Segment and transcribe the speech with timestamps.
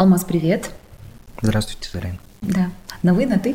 [0.00, 0.70] Алмаз, привет.
[1.42, 2.18] Здравствуйте, Зарин.
[2.40, 2.70] Да.
[3.02, 3.54] На вы, на ты?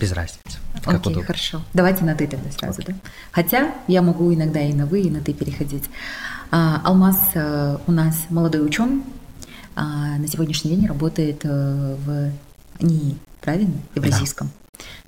[0.00, 0.58] Без разницы.
[0.74, 1.22] Как Окей, удобно.
[1.22, 1.62] хорошо.
[1.74, 2.96] Давайте на ты тогда сразу, Окей.
[2.96, 3.10] да?
[3.30, 5.84] Хотя я могу иногда и на вы, и на ты переходить.
[6.50, 9.04] А, Алмаз а, у нас молодой ученый,
[9.76, 12.32] а, на сегодняшний день работает а, в
[12.80, 13.80] НИИ, правильно?
[13.94, 14.50] Евразийском.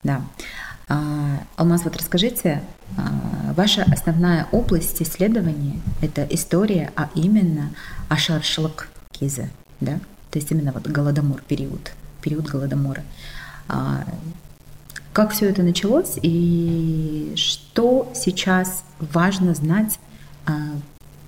[0.05, 0.23] Да.
[0.89, 0.95] да.
[0.95, 2.63] А, Алмаз, вот расскажите,
[2.97, 7.71] а, ваша основная область исследования– это история, а именно
[8.09, 9.49] Ашаршлык Киза,
[9.81, 9.99] да?
[10.31, 13.03] То есть именно вот голодомор период, период голодомора.
[13.69, 14.05] А,
[15.13, 19.99] как все это началось и что сейчас важно знать,
[20.47, 20.53] а,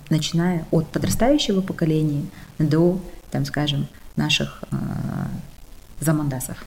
[0.09, 2.25] начиная от подрастающего поколения
[2.59, 3.01] до,
[3.31, 5.27] там, скажем, наших а,
[5.99, 6.63] замандасов?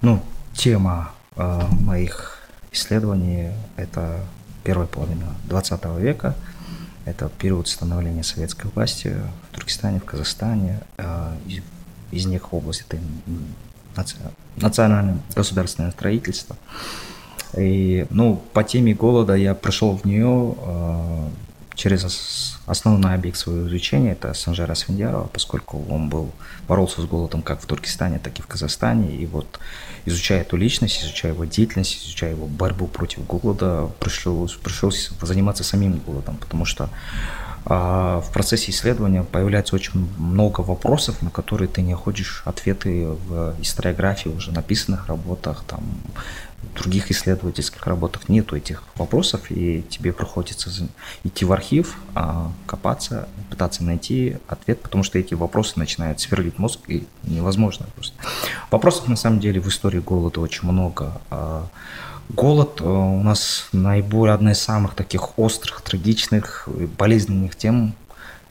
[0.00, 0.22] Ну,
[0.54, 2.38] тема э, моих
[2.70, 4.20] исследований– это
[4.62, 6.36] первая половина 20 века–
[7.08, 9.16] это период становления советской власти
[9.58, 10.80] Туркестане, в Казахстане.
[10.96, 11.34] Э,
[12.10, 12.98] из, них область это
[14.56, 16.56] национальное государственное строительство.
[17.56, 21.28] И, ну, по теме голода я пришел в нее э,
[21.74, 26.30] через основной объект своего изучения, это Санжара Свиндярова, поскольку он был,
[26.66, 29.14] боролся с голодом как в Туркестане, так и в Казахстане.
[29.16, 29.58] И вот
[30.04, 35.98] изучая эту личность, изучая его деятельность, изучая его борьбу против голода, пришлось, пришлось заниматься самим
[35.98, 36.90] голодом, потому что
[37.68, 44.30] в процессе исследования появляется очень много вопросов, на которые ты не находишь ответы в историографии,
[44.30, 45.82] уже написанных работах, там,
[46.62, 50.70] в других исследовательских работах нету этих вопросов, и тебе приходится
[51.24, 56.80] идти в архив, а, копаться, пытаться найти ответ, потому что эти вопросы начинают сверлить мозг,
[56.88, 58.16] и невозможно просто.
[58.70, 61.20] Вопросов на самом деле в истории голода очень много.
[62.28, 67.94] Голод э, у нас наиболее одна из самых таких острых, трагичных, болезненных тем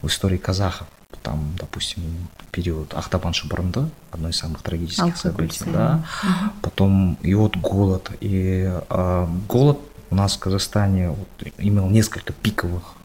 [0.01, 0.87] в истории казахов.
[1.23, 2.03] Там, допустим,
[2.51, 6.03] период Ахтабан Шабарында, одно из самых трагических событий, да.
[6.23, 6.51] Угу.
[6.61, 8.11] Потом и вот голод.
[8.19, 11.27] И э, голод у нас в Казахстане вот,
[11.57, 12.96] имел несколько пиковых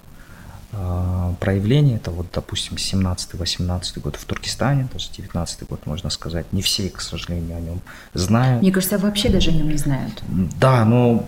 [0.74, 1.96] а, проявления.
[1.96, 6.50] Это вот, допустим, 17-18 год в Туркестане, даже 19 год, можно сказать.
[6.52, 7.80] Не все, к сожалению, о нем
[8.14, 8.62] знают.
[8.62, 10.22] Мне кажется, вообще даже о нем не знают.
[10.58, 11.26] Да, но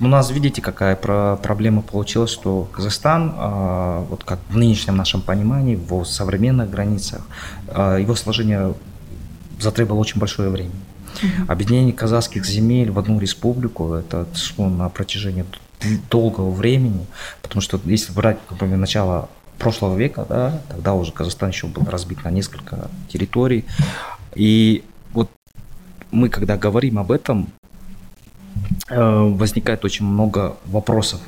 [0.00, 5.76] у нас, видите, какая проблема получилась, что Казахстан, а, вот как в нынешнем нашем понимании,
[5.76, 7.22] в современных границах,
[7.68, 8.74] а, его сложение
[9.60, 10.72] затребовало очень большое время.
[11.48, 15.44] Объединение казахских земель в одну республику, это шло на протяжении
[16.10, 17.06] долгого времени,
[17.42, 22.24] потому что если брать, например, начало прошлого века, да, тогда уже Казахстан еще был разбит
[22.24, 23.64] на несколько территорий.
[24.34, 25.30] И вот
[26.10, 27.48] мы, когда говорим об этом,
[28.88, 31.20] э, возникает очень много вопросов.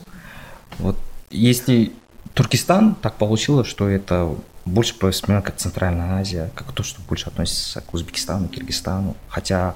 [0.79, 0.97] Вот
[1.31, 1.93] если
[2.35, 4.35] Туркестан так получилось, что это
[4.67, 9.17] больше вспоминаю как Центральная Азия, как то, что больше относится к Узбекистану, Киргизстану.
[9.29, 9.75] Хотя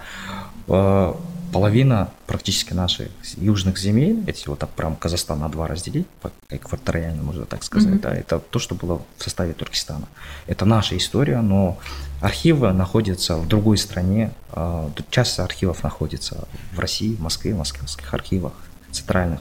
[0.67, 6.07] половина практически наших южных земель, если вот так прям Казахстан на два разделить,
[6.49, 8.01] экваториально можно так сказать, mm-hmm.
[8.01, 10.07] да, это то, что было в составе Туркестана.
[10.47, 11.79] Это наша история, но
[12.21, 14.33] архивы находятся в другой стране.
[14.53, 18.53] А, часть архивов находится в России, в Москве, в московских архивах
[18.93, 19.41] центральных.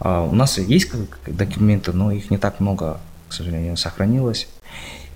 [0.00, 0.90] А, у нас есть
[1.26, 4.48] документы, но их не так много, к сожалению, сохранилось.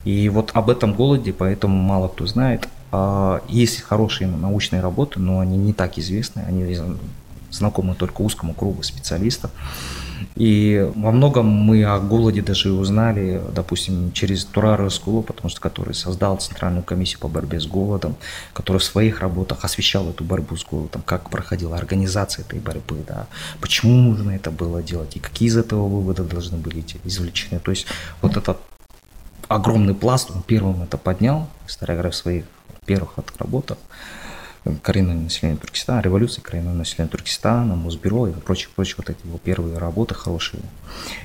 [0.05, 2.69] И вот об этом голоде, поэтому мало кто знает.
[2.99, 6.79] А, есть хорошие научные работы, но они не так известны, они
[7.51, 9.51] знакомы только узкому кругу специалистов.
[10.35, 15.93] И во многом мы о голоде даже узнали, допустим, через Турара Рыскулу, потому что который
[15.93, 18.17] создал Центральную комиссию по борьбе с голодом,
[18.55, 23.27] который в своих работах освещал эту борьбу с голодом, как проходила организация этой борьбы, да,
[23.61, 27.61] почему нужно это было делать и какие из этого выводы должны были извлечены.
[27.61, 27.87] То есть
[28.23, 28.59] вот этот
[29.49, 32.45] огромный пласт, он первым это поднял, историограф своих
[32.85, 33.79] первых работах
[34.83, 39.79] коренное население Туркестана, революция коренного населения Туркестана, Мосбюро и прочие, прочие вот эти его первые
[39.79, 40.63] работы хорошие.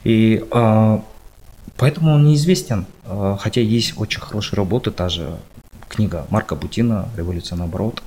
[0.04, 1.04] И а,
[1.78, 5.38] поэтому он неизвестен, а, хотя есть очень хорошие работы, та же
[5.90, 8.04] книга Марка Бутина «Революция наоборот»,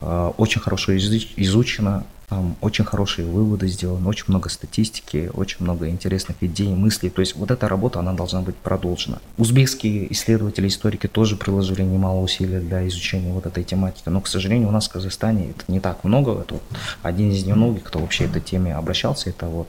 [0.00, 6.36] а, очень хорошо изучена, там очень хорошие выводы сделаны, очень много статистики, очень много интересных
[6.42, 7.10] идей, мыслей.
[7.10, 9.18] То есть вот эта работа, она должна быть продолжена.
[9.38, 14.08] Узбекские исследователи, историки тоже приложили немало усилий для изучения вот этой тематики.
[14.08, 16.32] Но, к сожалению, у нас в Казахстане это не так много.
[16.40, 16.62] Это вот
[17.02, 19.68] один из немногих, кто вообще этой теме обращался, это вот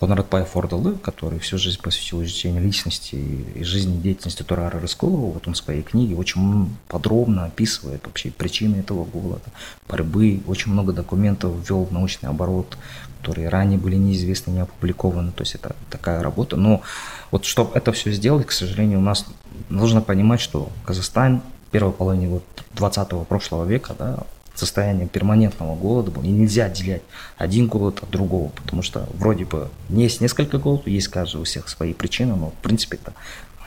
[0.00, 5.32] Конрадпай Фордалы, который всю жизнь посвятил изучению личности и жизнедеятельности Турара Рыскулова.
[5.32, 9.44] Вот он в своей книге очень подробно описывает вообще причины этого голода,
[9.88, 12.76] борьбы, очень много документов ввел в научный оборот,
[13.20, 15.32] которые ранее были неизвестны, не опубликованы.
[15.32, 16.56] То есть это такая работа.
[16.56, 16.82] Но
[17.30, 19.26] вот чтобы это все сделать, к сожалению, у нас
[19.68, 22.44] нужно понимать, что Казахстан первой половине вот
[22.76, 24.20] 20-го прошлого века, да,
[24.58, 27.02] состояние перманентного голода был, и нельзя отделять
[27.36, 31.68] один голод от другого, потому что вроде бы есть несколько голодов, есть каждый у всех
[31.68, 33.12] свои причины, но в принципе это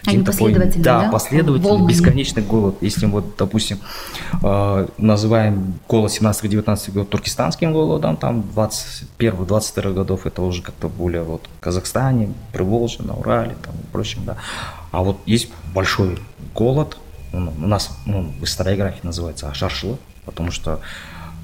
[0.02, 1.90] один Они такой, да, да, последовательный, Волнами.
[1.90, 2.78] бесконечный голод.
[2.80, 3.80] Если вот, допустим,
[4.42, 11.50] э, называем голод 17-19 год туркестанским голодом, там 21-22 годов это уже как-то более вот
[11.58, 14.38] в Казахстане, Приволжье, на Урале, там и прочем, да.
[14.92, 16.18] А вот есть большой
[16.56, 16.98] голод,
[17.34, 19.98] у нас ну, в историографии называется Ашаршилы,
[20.30, 20.80] потому что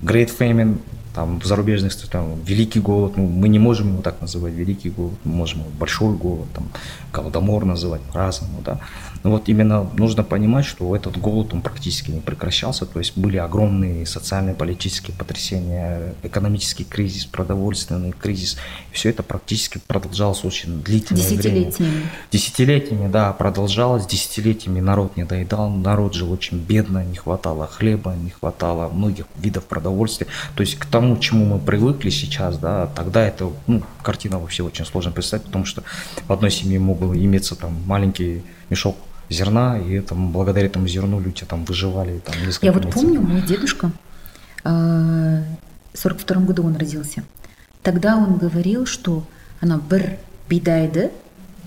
[0.03, 0.77] Great Famine
[1.15, 5.17] там в зарубежных там великий голод, ну, мы не можем его так называть, великий голод,
[5.23, 6.67] мы можем его большой голод, там,
[7.13, 8.79] голодомор называть по-разному, да.
[9.23, 13.37] Но вот именно нужно понимать, что этот голод, он практически не прекращался, то есть были
[13.37, 18.57] огромные социальные, политические потрясения, экономический кризис, продовольственный кризис,
[18.91, 21.89] все это практически продолжалось очень длительное Десятилетиями.
[21.89, 22.09] время.
[22.31, 28.31] Десятилетиями, да, продолжалось, десятилетиями народ не доедал, народ жил очень бедно, не хватало хлеба, не
[28.31, 32.87] хватало многих видов продовольствия, то есть к тому тому, к чему мы привыкли сейчас, да,
[32.87, 35.83] тогда это, ну, картина вообще очень сложно представить, потому что
[36.27, 38.95] в одной семье мог иметься там маленький мешок
[39.29, 42.19] зерна, и это, благодаря этому зерну люди там выживали.
[42.19, 43.01] Там, Я вот месяцев.
[43.01, 43.91] помню, мой дедушка,
[44.63, 45.43] э,
[45.93, 47.23] в 42 году он родился,
[47.83, 49.23] тогда он говорил, что
[49.61, 50.17] она бір
[50.49, 51.11] бидайды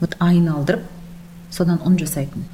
[0.01, 0.83] вот айын алдырып
[1.51, 2.45] содан он жасайтын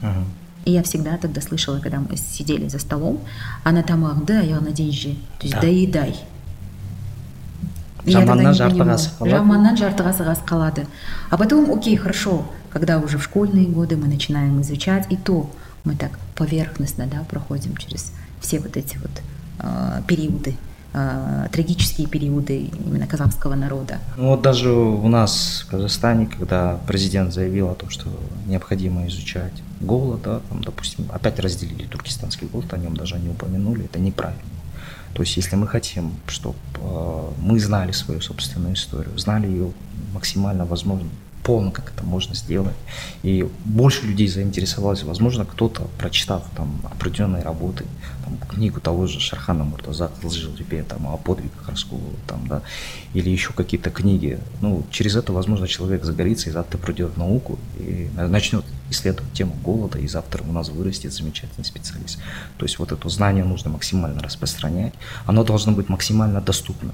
[0.64, 3.20] и я всегда тогда слышала, когда мы сидели за столом,
[3.64, 5.60] она тамағыңды аяғына дейін же, то есть да.
[5.60, 6.16] доедай
[8.06, 10.86] жаманнан жарты қасық қалады жаманнан жарты қасық қалады
[11.30, 15.50] а потом окей хорошо когда уже в школьные годы мы начинаем изучать и то
[15.84, 19.10] мы так поверхностно да проходим через все вот эти вот
[19.60, 20.56] э, периоды
[20.92, 23.98] э, трагические периоды именно казахского народа.
[24.16, 28.08] Ну вот даже у нас в Казахстане, когда президент заявил о том, что
[28.46, 33.84] необходимо изучать голод, да, там, допустим, опять разделили туркестанский голод, о нем даже не упомянули,
[33.84, 34.42] это неправильно.
[35.14, 39.72] То есть, если мы хотим, чтобы э, мы знали свою собственную историю, знали ее
[40.12, 41.08] максимально возможно
[41.44, 42.74] полно, как это можно сделать,
[43.22, 47.84] и больше людей заинтересовалось, возможно, кто-то, прочитав там определенные работы,
[48.24, 50.52] там, книгу того же Шархана Муртаза, Лжил
[50.88, 52.62] там, о подвигах Раскулова, там, да,
[53.12, 57.58] или еще какие-то книги, ну, через это, возможно, человек загорится и завтра придет в науку
[57.78, 62.18] и начнет исследовать тему голода, и завтра у нас вырастет замечательный специалист.
[62.58, 64.94] То есть вот это знание нужно максимально распространять,
[65.26, 66.92] оно должно быть максимально доступно.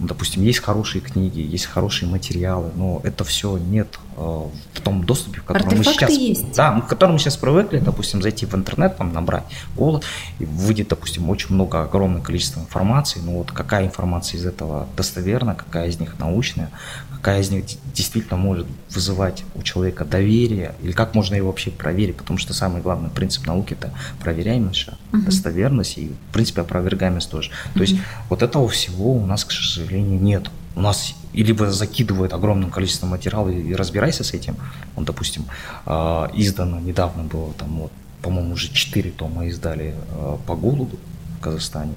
[0.00, 5.44] Допустим, есть хорошие книги, есть хорошие материалы, но это все нет в том доступе, в
[5.44, 6.54] котором мы сейчас, есть.
[6.54, 9.44] да, к которому мы сейчас привыкли, допустим, зайти в интернет, там набрать
[9.76, 10.04] голод,
[10.38, 15.54] и выйдет, допустим, очень много, огромное количество информации, но вот какая информация из этого достоверна,
[15.54, 16.70] какая из них научная,
[17.10, 17.64] какая из них
[17.94, 22.82] действительно может вызывать у человека доверие, или как можно его вообще проверить, потому что самый
[22.82, 25.22] главный принцип науки это проверяемость, угу.
[25.22, 27.50] достоверность и, в принципе, опровергаемость тоже.
[27.50, 27.74] Угу.
[27.74, 27.96] То есть
[28.28, 30.50] вот этого всего у нас, к сожалению, нет.
[30.76, 34.56] У нас либо закидывают огромным количеством материала и, и разбирайся с этим.
[34.96, 35.44] Он, допустим,
[35.86, 35.90] э,
[36.34, 37.92] издано недавно было, там, вот,
[38.22, 40.98] по-моему, уже 4 тома издали э, по голоду
[41.38, 41.94] в Казахстане.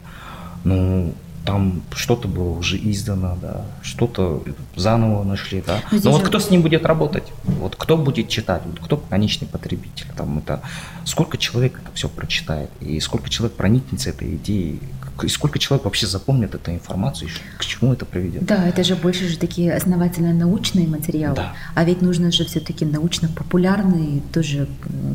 [0.63, 1.13] Ну,
[1.47, 4.43] там что-то было уже издано, да, что-то
[4.75, 5.81] заново нашли, да.
[5.91, 7.23] Но, Но вот кто с ним будет работать?
[7.45, 8.63] Вот кто будет читать?
[8.65, 10.07] Вот кто конечный потребитель?
[10.17, 10.61] Там это
[11.05, 14.81] сколько человек это все прочитает и сколько человек проникнется этой идеей,
[15.23, 18.45] и сколько человек вообще запомнит эту информацию, к чему это приведет?
[18.45, 21.53] Да, это же больше же такие основательно научные материалы, да.
[21.75, 24.67] а ведь нужно же все-таки научно-популярный тоже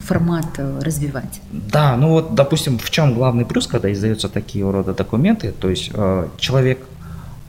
[0.05, 1.41] формат э, развивать.
[1.53, 5.91] Да, ну вот, допустим, в чем главный плюс, когда издаются такие рода документы, то есть
[5.93, 6.87] э, человек,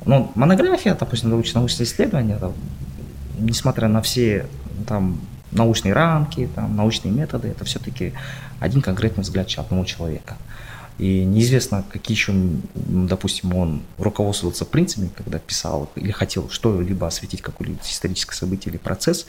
[0.05, 2.53] ну, монография, допустим, научное исследование, там,
[3.39, 4.47] несмотря на все
[4.87, 5.19] там
[5.51, 8.13] научные рамки, там, научные методы, это все-таки
[8.59, 10.35] один конкретный взгляд одного человека.
[10.99, 12.33] И неизвестно, какие еще,
[12.75, 19.25] допустим, он руководствовался принципами, когда писал или хотел что-либо осветить, какое-либо историческое событие или процесс.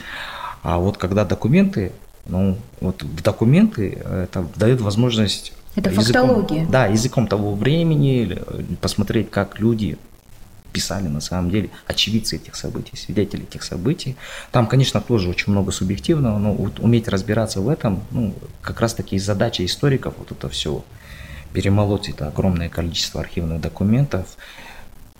[0.62, 1.92] А вот когда документы,
[2.26, 6.66] ну, вот в документы это дает возможность это языком, фактология.
[6.66, 8.38] Да, языком того времени
[8.80, 9.98] посмотреть, как люди
[10.72, 14.16] писали на самом деле очевидцы этих событий, свидетели этих событий.
[14.50, 18.94] Там, конечно, тоже очень много субъективного, но вот уметь разбираться в этом, ну, как раз
[18.94, 20.84] таки задача историков вот это все
[21.54, 24.36] перемолоть это огромное количество архивных документов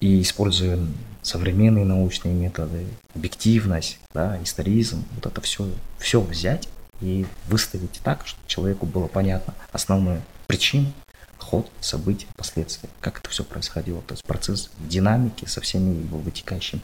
[0.01, 0.79] и используя
[1.23, 6.69] современные научные методы, объективность, да, историзм, вот это все, все взять
[7.01, 10.93] и выставить так, чтобы человеку было понятно основную причину,
[11.39, 16.83] ход событий, последствия, как это все происходило, то есть процесс динамики со всеми его вытекающими.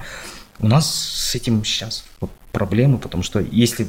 [0.60, 3.88] У нас с этим сейчас вот проблемы, потому что если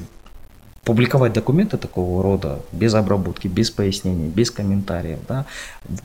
[0.84, 5.46] публиковать документы такого рода без обработки, без пояснений, без комментариев, да,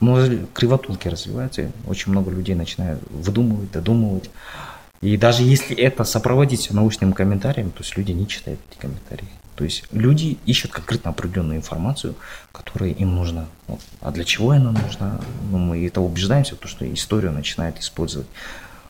[0.00, 0.18] ну,
[0.52, 4.30] кривотулки развиваются, очень много людей начинают выдумывать, додумывать.
[5.00, 9.28] И даже если это сопроводить научным комментарием, то есть люди не читают эти комментарии.
[9.54, 12.14] То есть люди ищут конкретно определенную информацию,
[12.52, 13.46] которая им нужна.
[13.68, 13.80] Вот.
[14.02, 15.18] А для чего она нужна?
[15.50, 18.26] Ну, мы это убеждаемся, то, что историю начинает использовать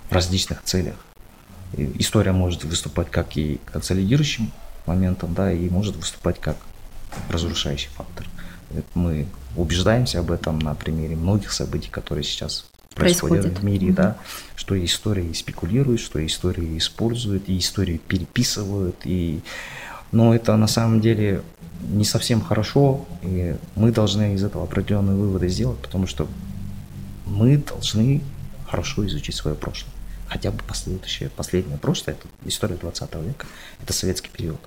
[0.08, 0.96] в различных целях.
[1.76, 4.50] И история может выступать как и консолидирующим
[4.86, 6.56] моментом, да, и может выступать как
[7.28, 8.26] разрушающий фактор.
[8.94, 9.26] Мы
[9.56, 13.96] убеждаемся об этом на примере многих событий, которые сейчас происходят, происходит в мире, угу.
[13.96, 14.16] да,
[14.54, 19.40] что история спекулирует, что история использует, и историю переписывают, и
[20.12, 21.42] но это на самом деле
[21.80, 26.26] не совсем хорошо, и мы должны из этого определенные выводы сделать, потому что
[27.26, 28.22] мы должны
[28.66, 29.92] хорошо изучить свое прошлое.
[30.28, 33.46] Хотя бы последующее, последнее прошлое, это история 20 века,
[33.82, 34.60] это советский период.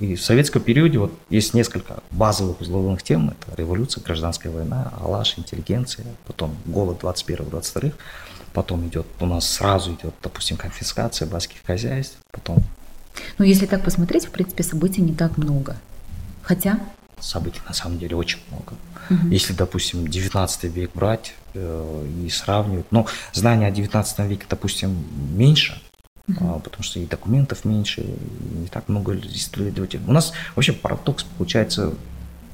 [0.00, 3.30] И в советском периоде вот есть несколько базовых узловых тем.
[3.30, 7.92] Это революция, гражданская война, Алаш, интеллигенция, потом голод 21-22,
[8.52, 12.62] потом идет, у нас сразу идет, допустим, конфискация баских хозяйств, потом
[13.38, 15.76] ну, если так посмотреть, в принципе, событий не так много.
[16.42, 16.78] Хотя...
[17.20, 18.74] Событий на самом деле очень много.
[19.10, 19.28] Угу.
[19.28, 25.04] Если, допустим, 19 век брать э, и сравнивать, ну, знания о 19 веке, допустим,
[25.36, 25.80] меньше,
[26.28, 26.60] угу.
[26.60, 30.04] потому что и документов меньше, и не так много исследователей.
[30.06, 31.94] У нас вообще парадокс получается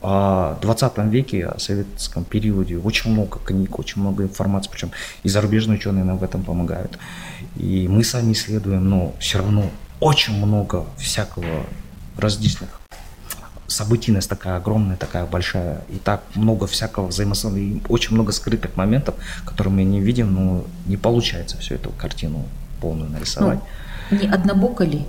[0.05, 4.91] о 20 веке, о советском периоде очень много книг, очень много информации, причем
[5.23, 6.99] и зарубежные ученые нам в этом помогают.
[7.57, 11.65] И мы сами исследуем, но все равно очень много всякого
[12.19, 12.69] различных
[13.75, 19.15] событийность такая огромная, такая большая, и так много всякого взаимосвязанного, и очень много скрытых моментов,
[19.45, 22.45] которые мы не видим, но не получается всю эту картину
[22.81, 23.59] полную нарисовать.
[24.11, 25.07] Ну, не однобоко ли?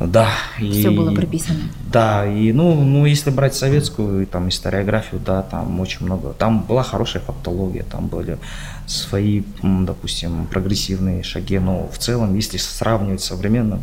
[0.00, 0.28] Да.
[0.56, 1.58] Все и, было прописано.
[1.92, 6.32] Да, и ну, ну, если брать советскую там историографию, да, там очень много.
[6.32, 8.38] Там была хорошая фактология, там были
[8.86, 13.82] свои, допустим, прогрессивные шаги, но в целом, если сравнивать с современным,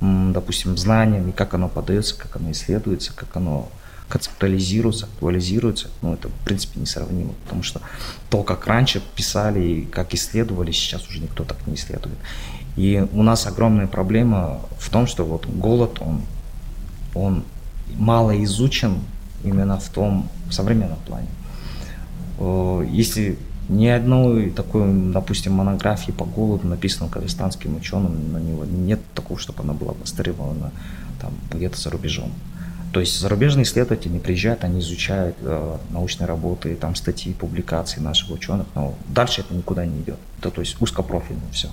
[0.00, 3.68] допустим, знанием и как оно подается, как оно исследуется, как оно
[4.08, 7.80] концептуализируется, актуализируется, ну, это, в принципе, несравнимо, потому что
[8.28, 12.18] то, как раньше писали и как исследовали, сейчас уже никто так не исследует.
[12.76, 16.22] И у нас огромная проблема в том, что вот голод, он,
[17.14, 17.44] он
[17.96, 18.98] мало изучен
[19.42, 21.28] именно в том в современном плане.
[22.90, 29.38] Если ни одной такой, допустим, монографии по голоду, написанной казахстанским ученым, на него нет такого,
[29.38, 30.70] чтобы она была востребована
[31.20, 32.32] там где-то за рубежом.
[32.92, 38.30] То есть зарубежные исследователи не приезжают, они изучают э, научные работы, там статьи, публикации наших
[38.30, 40.18] ученых, но дальше это никуда не идет.
[40.38, 41.70] Это то есть узкопрофильно все.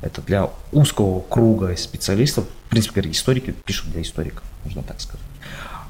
[0.00, 5.20] Это для узкого круга специалистов, в принципе, историки пишут для историков, можно так сказать.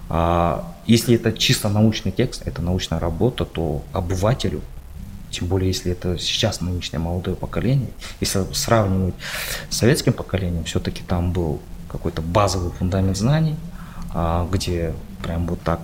[0.09, 4.63] А если это чисто научный текст, это научная работа, то обывателю,
[5.31, 9.15] тем более если это сейчас нынешнее молодое поколение, если сравнивать
[9.71, 13.57] с советским поколением, все-таки там был какой-то базовый фундамент знаний,
[14.15, 15.81] а, где прям вот так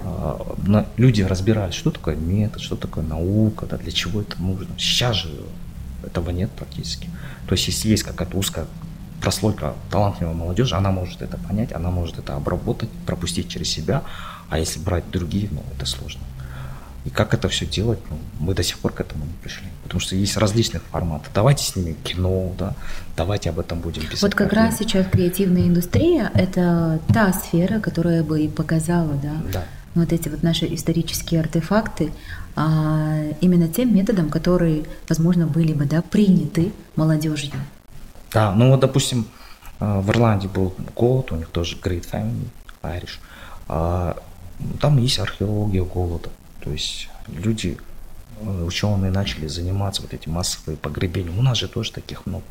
[0.00, 4.68] а, люди разбирались, что такое метод, что такое наука, да, для чего это нужно.
[4.78, 5.30] Сейчас же
[6.04, 7.08] этого нет практически.
[7.46, 8.66] То есть если есть какая-то узкая
[9.20, 14.02] прослойка талантливой молодежи, она может это понять, она может это обработать, пропустить через себя,
[14.48, 16.22] а если брать другие, ну, это сложно.
[17.04, 19.68] И как это все делать, ну, мы до сих пор к этому не пришли.
[19.82, 21.30] Потому что есть различных форматов.
[21.32, 22.74] Давайте снимем кино, да,
[23.16, 24.22] давайте об этом будем писать.
[24.22, 29.64] Вот как раз сейчас креативная индустрия– это та сфера, которая бы и показала, да, да.
[29.94, 32.12] вот эти вот наши исторические артефакты,
[32.56, 37.52] а именно тем методом, которые, возможно, были бы да, приняты молодежью.
[38.32, 39.26] Да, ну вот, допустим,
[39.80, 42.48] э, в Ирландии был голод, у них тоже Great Family,
[42.82, 43.18] Irish.
[43.68, 44.16] А,
[44.80, 46.30] там есть археология голода.
[46.60, 47.78] То есть люди,
[48.40, 51.36] э, ученые начали заниматься вот этим массовые погребения.
[51.36, 52.44] У нас же тоже таких много.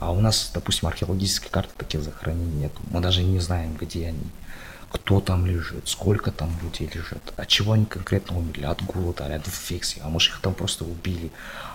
[0.00, 2.72] А у нас, допустим, археологические карты таких захоронений нет.
[2.90, 4.26] Мы даже не знаем, где они,
[4.90, 9.46] кто там лежит, сколько там людей лежит, от чего они конкретно умерли, от голода, от
[9.46, 11.30] инфекции, а может их там просто убили.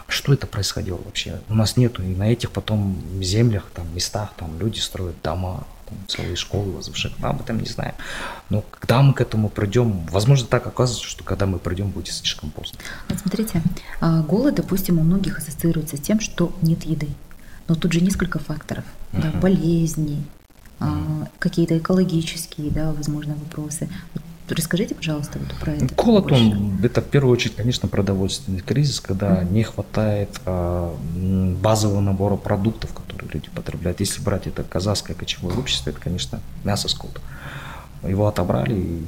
[0.09, 1.39] Что это происходило вообще?
[1.47, 5.97] У нас нету, и на этих потом землях, там, местах, там люди строят дома, там,
[6.07, 7.17] целые школы возвышают.
[7.19, 7.93] Мы об этом не знаем.
[8.49, 12.49] Но когда мы к этому придем, возможно, так оказывается, что когда мы придем, будет слишком
[12.51, 12.79] поздно.
[13.09, 13.61] Вот смотрите,
[13.99, 17.09] а, голод, допустим, у многих ассоциируется с тем, что нет еды.
[17.67, 18.85] Но тут же несколько факторов.
[19.11, 19.21] Uh-huh.
[19.21, 20.23] Да, болезни,
[20.79, 21.27] uh-huh.
[21.39, 23.89] какие-то экологические, да, возможно, вопросы.
[24.49, 25.93] Расскажите, пожалуйста, вот про это.
[25.93, 29.51] Голод, он, это в первую очередь, конечно, продовольственный кризис, когда mm-hmm.
[29.51, 30.95] не хватает а,
[31.61, 32.93] базового набора продуктов,
[33.33, 33.99] люди потребляют.
[33.99, 37.21] Если брать это казахское кочевое общество, это, конечно, мясо скот.
[38.03, 39.07] Его отобрали, и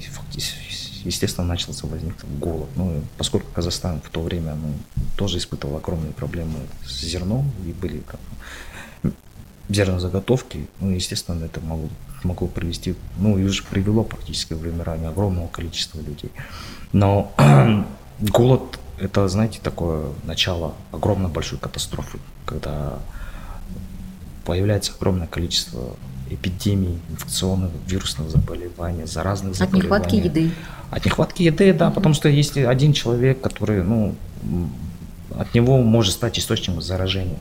[1.04, 2.70] естественно, начался возникнуть голод.
[2.76, 4.74] Ну, поскольку Казахстан в то время ну,
[5.16, 9.14] тоже испытывал огромные проблемы с зерном, и были там,
[9.70, 11.90] зернозаготовки, ну, естественно, это могло
[12.24, 16.32] могло привести, ну и уже привело практически к вымиранию огромного количества людей.
[16.92, 17.32] Но
[18.20, 23.00] голод– это, знаете, такое начало огромной большой катастрофы, когда
[24.50, 25.96] появляется огромное количество
[26.28, 29.80] эпидемий, инфекционных, вирусных заболеваний, заразных заболеваний.
[29.80, 30.52] От нехватки еды.
[30.90, 31.94] От нехватки еды, да, mm-hmm.
[31.94, 34.16] потому что если один человек, который, ну,
[35.38, 37.38] от него может стать источником заражения.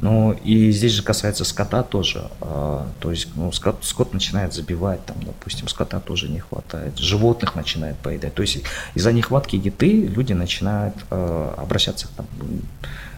[0.00, 2.28] Ну и здесь же касается скота тоже.
[2.40, 7.54] А, то есть ну, скот, скот начинает забивать, там, допустим, скота тоже не хватает, животных
[7.54, 8.34] начинает поедать.
[8.34, 8.62] То есть
[8.94, 12.26] из-за нехватки еды люди начинают а, обращаться там,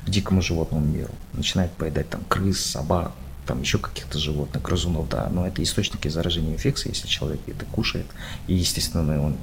[0.06, 1.12] дикому животному миру.
[1.32, 3.12] Начинают поедать там крыс, собак,
[3.46, 8.06] там еще каких-то животных, грызунов, да, но это источники заражения инфекции, если человек это кушает,
[8.46, 9.36] и, естественно, он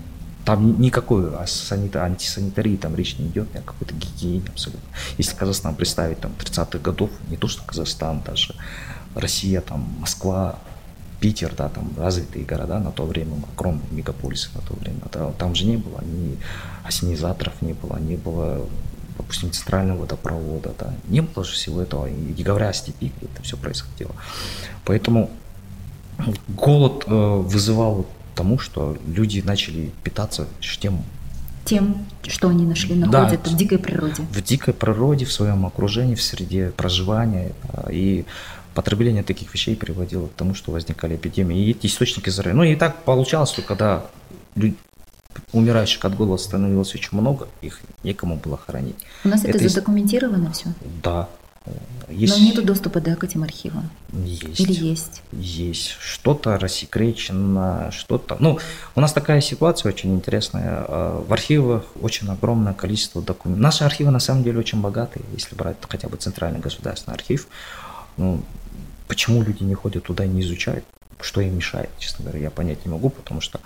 [0.46, 4.89] там никакой антисанитарии там речь не идет, ни о какой-то гигиене абсолютно.
[5.18, 8.56] Если Казахстан представить там 30-х годов, не то что Казахстан, даже
[9.16, 10.58] Россия, там Москва,
[11.20, 15.54] Питер, да, там развитые города на то время, огромные мегаполисы на то время, да, там
[15.54, 16.38] же не было ни
[16.86, 18.66] осенизаторов, не было, не было,
[19.20, 23.28] допустим, центрального водопровода, да, не было же всего этого, и не говоря о степи, где
[23.28, 24.16] это все происходило.
[24.86, 25.30] Поэтому
[26.48, 30.48] голод э, вызывал тому, что люди начали питаться
[30.80, 31.04] тем,
[31.66, 34.24] тем, что они нашли, находят да, в дикой природе.
[34.32, 37.52] В дикой природе, в своем окружении, в среде проживания.
[37.92, 38.26] И
[38.74, 41.66] потребление таких вещей приводило к тому, что возникали эпидемии.
[41.66, 42.64] И эти источники заражения.
[42.64, 44.06] Ну и так получалось, что когда
[44.56, 44.76] люди,
[45.51, 48.98] умирающих от голода становилось очень много, их некому было хоронить.
[49.24, 50.74] У нас это, это задокументировано все?
[51.03, 51.27] Да,
[52.10, 52.38] есть...
[52.38, 53.89] Но нет доступа да, к этим архивам?
[54.13, 54.60] Есть.
[54.60, 55.22] Или есть?
[55.32, 55.96] Есть.
[56.00, 58.38] Что-то рассекречено, что-то...
[58.39, 58.58] Ну,
[58.96, 60.86] у нас такая ситуация очень интересная.
[60.88, 63.62] А, в архивах очень огромное количество документов.
[63.62, 67.47] Наши архивы на самом деле очень богатые, если брать хотя бы Центральный государственный архив.
[68.17, 68.43] Ну,
[69.08, 70.86] почему люди не ходят туда и не изучают?
[71.21, 73.60] Что им мешает, честно говоря, я понять не могу, потому что...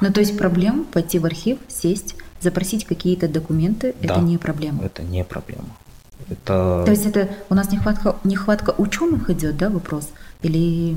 [0.00, 4.84] Ну, то есть проблем пойти в архив, сесть, запросить какие-то документы, да, это не проблема?
[4.84, 5.68] это не проблема.
[6.28, 6.82] Это...
[6.84, 10.10] То есть это у нас нехватка, нехватка ученых идет, да, вопрос?
[10.42, 10.96] Или,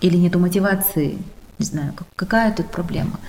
[0.00, 1.18] или нету мотивации?
[1.58, 3.20] Не знаю, какая тут проблема?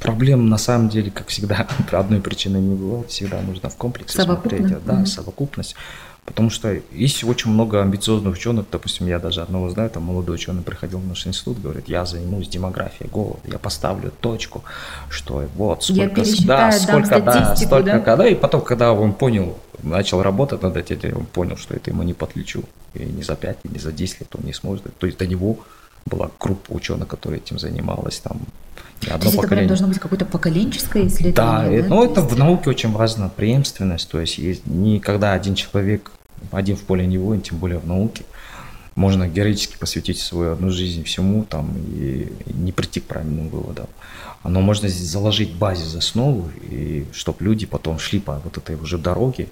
[0.00, 3.10] Проблем на самом деле, как всегда, одной причины не бывает.
[3.10, 4.68] Всегда нужно в комплексе смотреть.
[4.84, 5.06] Да, mm-hmm.
[5.06, 5.76] совокупность.
[6.30, 10.62] Потому что есть очень много амбициозных ученых, допустим, я даже одного знаю, там молодой ученый
[10.62, 14.62] приходил в наш институт, говорит, я займусь демографией голода, я поставлю точку,
[15.08, 17.98] что вот сколько, я да, сколько, да, столько, да?
[17.98, 22.04] когда, и потом, когда он понял, начал работать над этим, он понял, что это ему
[22.04, 22.62] не подлечу,
[22.94, 25.26] и не за 5, и не за 10 лет он не сможет, то есть до
[25.26, 25.58] него
[26.06, 28.38] была группа ученых, которая этим занималась, там
[29.02, 29.64] не одно то есть поколение.
[29.64, 31.82] это должно быть какое-то поколенческое исследование?
[31.82, 31.94] Да, да?
[31.94, 32.32] ну это есть...
[32.32, 36.12] в науке очень важна преемственность, то есть, есть никогда один человек
[36.50, 38.24] один в поле не воин, тем более в науке.
[38.96, 43.86] Можно героически посвятить свою одну жизнь всему там и не прийти к правильным выводам.
[44.42, 49.48] Но можно заложить базис, основу, и чтобы люди потом шли по вот этой уже дороге,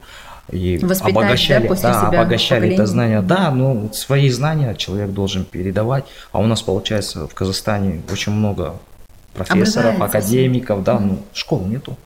[0.50, 3.20] и Воспитать, обогащали, да, да, обогащали это знание.
[3.20, 6.06] Да, ну свои знания человек должен передавать.
[6.32, 8.78] А у нас получается в Казахстане очень много
[9.34, 11.98] профессоров, академиков, да, ну школ нету.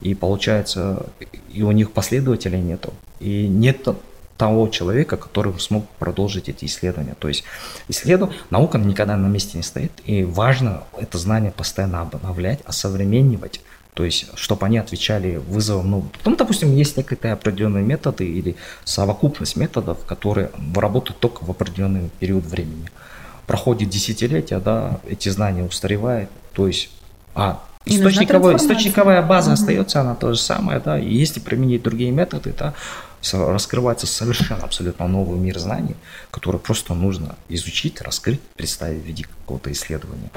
[0.00, 1.06] И получается,
[1.52, 2.92] и у них последователей нету.
[3.20, 3.86] И нет
[4.36, 7.14] того человека, который смог продолжить эти исследования.
[7.18, 7.44] То есть
[7.88, 13.60] исследование, наука никогда на месте не стоит, и важно это знание постоянно обновлять, осовременивать,
[13.94, 15.90] то есть, чтобы они отвечали вызовам.
[15.90, 22.10] Ну, потом, допустим, есть некие определенные методы или совокупность методов, которые работают только в определенный
[22.18, 22.88] период времени.
[23.46, 26.90] Проходит десятилетия, да, эти знания устаревают, то есть,
[27.34, 29.54] а источниковая, источниковая база угу.
[29.54, 32.72] остается, она то же самое, да, и если применить другие методы, да,
[33.32, 35.96] раскрывается совершенно абсолютно новый мир знаний,
[36.30, 40.30] который просто нужно изучить, раскрыть, представить в виде какого-то исследования.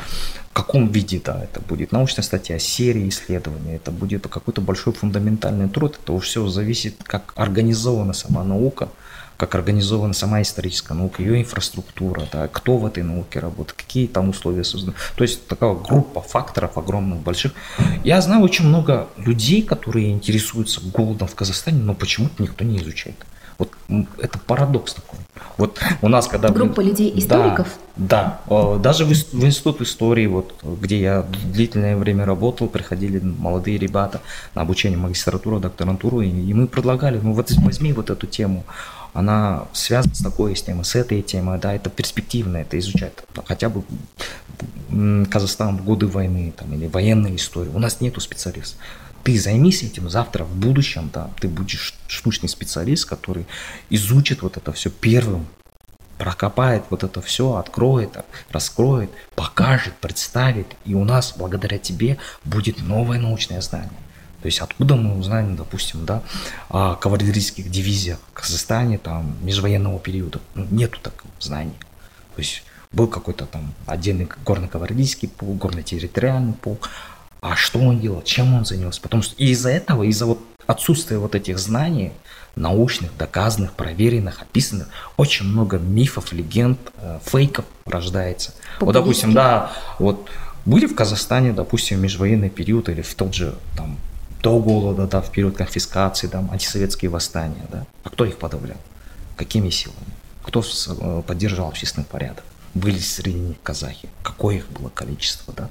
[0.50, 5.67] В каком виде, да, это будет научная статья, серия исследований, это будет какой-то большой фундаментальный
[5.67, 8.89] труд, это все зависит, как организована сама наука,
[9.38, 14.30] как организована сама историческая наука, ее инфраструктура, да, кто в этой науке работает, какие там
[14.30, 14.95] условия созданы.
[15.15, 17.54] То есть такая группа факторов огромных, больших.
[18.04, 23.15] Я знаю очень много людей, которые интересуются голодом в Казахстане, но почему-то никто не изучает.
[23.58, 23.71] Вот
[24.17, 25.19] это парадокс такой.
[25.58, 26.50] Вот у нас когда...
[26.50, 27.67] Группа людей историков?
[27.95, 28.78] Да, да.
[28.80, 34.19] Даже в, в институт истории, вот, где я длительное время работал, приходили молодые ребята
[34.56, 38.65] на обучение магистратуру, докторантуру, и, и мы предлагали, ну вот возьми вот эту тему,
[39.15, 43.13] она связана с такой темой, с этой темой, да, это перспективно, это изучать,
[43.45, 43.84] хотя бы
[45.32, 47.69] Казахстан в годы войны там, или военной истории.
[47.69, 48.78] У нас нету специалистов.
[49.23, 53.47] Ты займись этим завтра, в будущем, да, ты будешь штучный специалист, который
[53.89, 55.47] изучит вот это все первым,
[56.17, 58.17] прокопает вот это все, откроет,
[58.51, 63.89] раскроет, покажет, представит, и у нас благодаря тебе будет новое научное знание.
[64.45, 66.21] То есть откуда мы узнаем, допустим, да,
[66.69, 70.39] о кавалерийских дивизиях в Казахстане там межвоенного периода?
[70.53, 71.73] Ну, нету такого знания.
[72.36, 76.91] То есть был какой-то там отдельный горно-кавалерийский полк, горно-территориальный полк.
[77.41, 79.01] А что он делал, чем он занялся?
[79.01, 82.12] Потому что из-за этого, из-за вот отсутствия вот этих знаний,
[82.55, 88.53] научных, доказанных, проверенных, описанных, очень много мифов, легенд, э, фейков рождается.
[88.79, 90.29] Вот, допустим, да, вот
[90.65, 93.97] были в Казахстане, допустим, межвоенный период или в тот же там
[94.45, 97.88] до голода, да, в период конфискации, да, антисоветские восстания, да.
[98.03, 98.77] А кто их подавлял?
[99.36, 100.13] Какими силами?
[100.43, 102.43] Кто э, поддерживал общественный порядок?
[102.75, 104.08] Были среди них казахи?
[104.21, 105.69] Какое их было количество, да?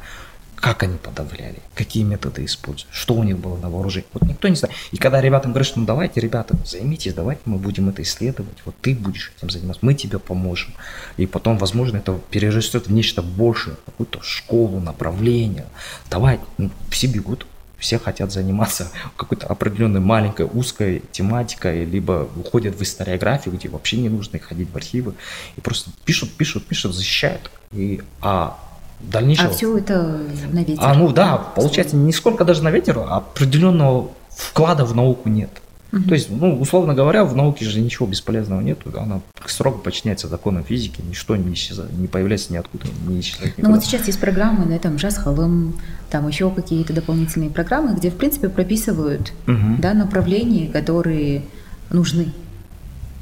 [0.57, 1.61] Как они подавляли?
[1.77, 2.93] Какие методы используют?
[2.93, 4.09] Что у них было на вооружении?
[4.13, 4.75] Вот никто не знает.
[4.91, 8.59] И когда ребятам говорят, что ну давайте, ребята, займитесь, давайте мы будем это исследовать.
[8.65, 10.75] Вот ты будешь этим заниматься, мы тебе поможем.
[11.17, 15.67] И потом, возможно, это перерастет в нечто большее, какую-то школу, направление.
[16.11, 17.47] Давай, ну, все бегут
[17.85, 24.09] все хотят заниматься какой-то определенной маленькой узкой тематикой, либо уходят в историографию, где вообще не
[24.09, 25.13] нужно ходить в архивы,
[25.57, 27.51] и просто пишут, пишут, пишут, защищают.
[27.73, 28.59] И, а
[29.01, 29.51] дальнейшего...
[29.51, 30.19] А все это
[30.51, 30.83] на ветер.
[30.83, 35.51] А, ну да, получается, не сколько даже на ветер, а определенного вклада в науку нет.
[35.95, 36.09] Угу.
[36.09, 40.65] То есть, ну, условно говоря, в науке же ничего бесполезного нет, она строго подчиняется законам
[40.65, 43.69] физики, ничто не исчезает, не появляется ниоткуда, не исчезает никуда.
[43.69, 45.75] Ну вот сейчас есть программы, да, там Жас Халым,
[46.11, 49.77] там еще какие-то дополнительные программы, где, в принципе, прописывают угу.
[49.79, 51.43] да, направления, которые
[51.91, 52.33] нужны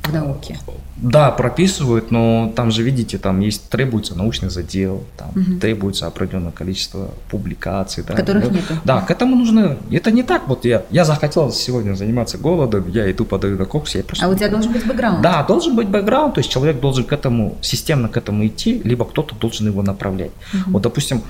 [0.03, 0.59] в науке.
[0.97, 5.59] Да, прописывают, но там же, видите, там есть, требуется научный задел, там угу.
[5.61, 8.05] требуется определенное количество публикаций.
[8.07, 8.75] Да, Которых да, нету.
[8.85, 13.11] Да, к этому нужно, это не так, вот я, я захотел сегодня заниматься голодом, я
[13.11, 14.25] иду подаю на кокс, я просто...
[14.25, 15.23] А у тебя должен быть бэкграунд.
[15.23, 19.05] Да, должен быть бэкграунд, то есть человек должен к этому, системно к этому идти, либо
[19.05, 20.33] кто-то должен его направлять.
[20.53, 20.73] Угу.
[20.73, 21.23] Вот, допустим,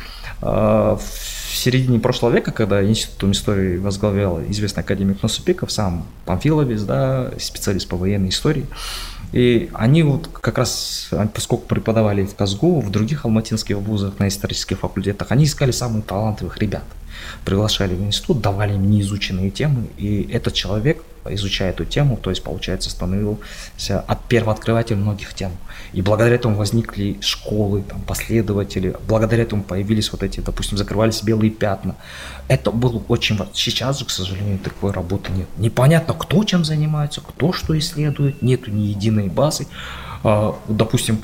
[0.43, 0.97] э,
[1.53, 7.87] в середине прошлого века, когда Институтом истории возглавлял известный академик Насупиков, сам Памфиловец, да, специалист
[7.87, 8.67] по военной истории,
[9.33, 14.79] и они вот как раз, поскольку преподавали в Казгу, в других алматинских вузах, на исторических
[14.79, 16.85] факультетах, они искали самых талантливых ребят.
[17.45, 22.43] Приглашали в институт, давали им неизученные темы, и этот человек изучая эту тему, то есть,
[22.43, 25.53] получается, становился от первооткрывателем многих тем.
[25.93, 31.51] И благодаря этому возникли школы, там, последователи, благодаря этому появились вот эти, допустим, закрывались белые
[31.51, 31.97] пятна.
[32.49, 33.39] Это было очень.
[33.53, 35.49] Сейчас же, к сожалению, такой работы нет.
[35.59, 39.67] Непонятно, кто чем занимается, кто что исследует, нету ни единой базы.
[40.25, 41.19] А, допустим,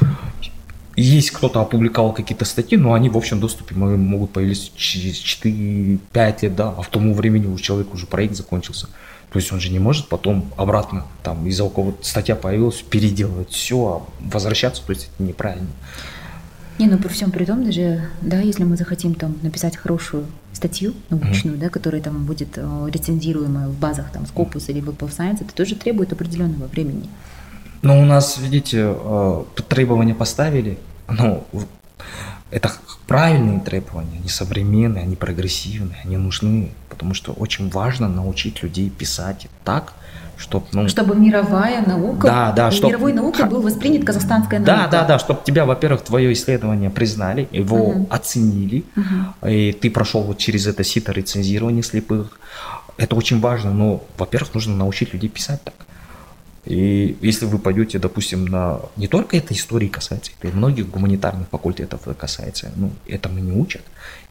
[0.96, 5.98] есть кто-то опубликовал какие-то статьи, но они в общем доступе могут появиться через 4-5
[6.42, 8.88] лет, да, а в тому времени у человека уже проект закончился.
[9.30, 13.50] То есть он же не может потом обратно, там, из-за у кого статья появилась, переделывать
[13.50, 15.68] все, а возвращаться, то есть это неправильно.
[16.78, 20.94] Не, ну при всем при том даже, да, если мы захотим там написать хорошую статью
[21.10, 21.60] научную, mm-hmm.
[21.60, 24.70] да, которая там будет э, рецензируемая в базах там Scopus mm-hmm.
[24.70, 27.08] или Web of Science, это тоже требует определенного времени.
[27.82, 31.44] Ну, у нас, видите, э, требования поставили, ну,
[32.50, 32.72] это
[33.06, 39.48] правильные требования, они современные, они прогрессивные, они нужны, потому что очень важно научить людей писать
[39.64, 39.92] так,
[40.38, 44.88] чтобы, ну, чтобы мировая наука, да, да, чтоб, мировой наукой был воспринят казахстанская наука.
[44.90, 48.06] Да, да, да, чтобы тебя, во-первых, твое исследование признали, его угу.
[48.08, 49.48] оценили, угу.
[49.48, 52.38] и ты прошел вот через это сито рецензирования слепых.
[52.96, 55.74] Это очень важно, но, во-первых, нужно научить людей писать так.
[56.68, 58.82] И если вы пойдете, допустим, на...
[58.96, 62.70] Не только этой истории касается, это и многих гуманитарных факультетов касается.
[62.76, 63.82] Ну, этому не учат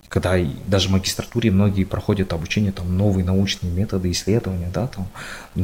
[0.10, 5.08] когда даже в магистратуре многие проходят обучение, там, новые научные методы исследования, да, там,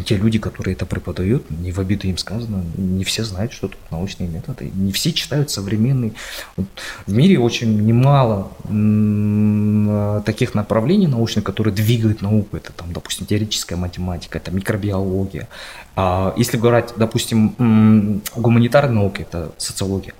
[0.03, 3.79] те люди, которые это преподают, не в обиду им сказано, не все знают, что тут
[3.89, 6.13] научные методы, не все читают современные.
[6.57, 6.67] Вот
[7.07, 8.51] в мире очень немало
[10.23, 15.47] таких направлений научных, которые двигают науку, это, там, допустим, теоретическая математика, это микробиология.
[15.95, 20.13] А если говорить, допустим, гуманитарная наука, это социология.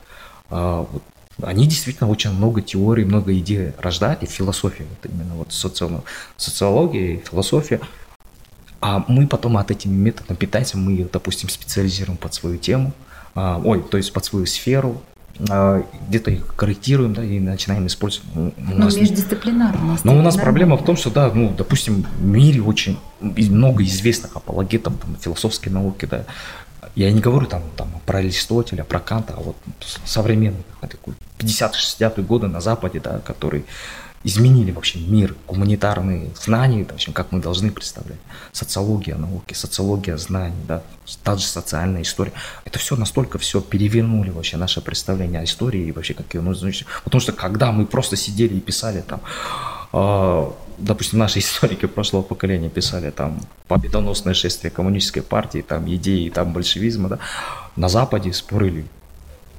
[0.50, 1.04] А, вот
[1.42, 5.52] они действительно очень много теорий, много идей рождают, и философия, вот именно вот
[6.38, 7.82] социология и философия.
[8.82, 12.94] А мы потом от этими методами питаемся, мы их, допустим, специализируем под свою тему,
[13.34, 15.02] а, ой, то есть под свою сферу,
[15.50, 18.28] а, где-то их корректируем, да, и начинаем использовать.
[18.36, 19.98] Ну, междисциплинарно.
[20.04, 24.36] Но у нас проблема в том, что, да, ну, допустим, в мире очень много известных
[24.36, 26.26] апологетов там, философской науки, да,
[26.96, 29.56] я не говорю там, там про Аристотеля, про Канта, а вот
[30.06, 30.64] современный,
[31.44, 33.66] 50-60-е годы на Западе, да, который
[34.24, 38.20] изменили вообще мир, гуманитарные знания, в общем, как мы должны представлять.
[38.52, 40.82] Социология науки, социология знаний, да,
[41.24, 42.32] та же социальная история.
[42.64, 46.68] Это все настолько все перевернули вообще наше представление о истории и вообще как ее нужно
[46.68, 46.88] изучить.
[47.04, 49.22] Потому что когда мы просто сидели и писали там,
[49.92, 56.54] э, допустим, наши историки прошлого поколения писали там победоносное шествие коммунистической партии, там идеи там
[56.54, 57.20] большевизма, да,
[57.76, 58.86] на Западе спорили,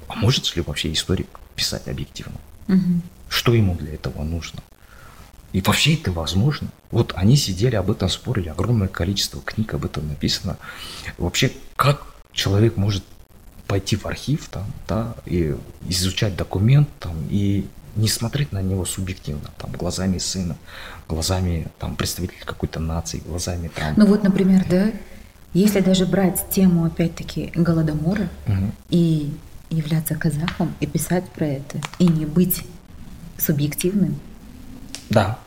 [0.07, 2.35] а может ли вообще историк писать объективно?
[2.67, 3.01] Угу.
[3.29, 4.61] Что ему для этого нужно?
[5.53, 6.67] И вообще это возможно.
[6.91, 10.57] Вот они сидели об этом спорили, огромное количество книг об этом написано.
[11.17, 13.03] Вообще, как человек может
[13.67, 15.55] пойти в архив там, да, и
[15.87, 20.57] изучать документ там, и не смотреть на него субъективно, там, глазами сына,
[21.07, 23.93] глазами там, представителя какой-то нации, глазами там...
[23.95, 24.91] Ну вот, например, да,
[25.53, 28.71] если даже брать тему, опять-таки, Голодомора угу.
[28.89, 29.33] и
[29.69, 32.63] являться казахом и писать про это, и не быть
[33.37, 34.19] субъективным.
[35.09, 35.37] Да.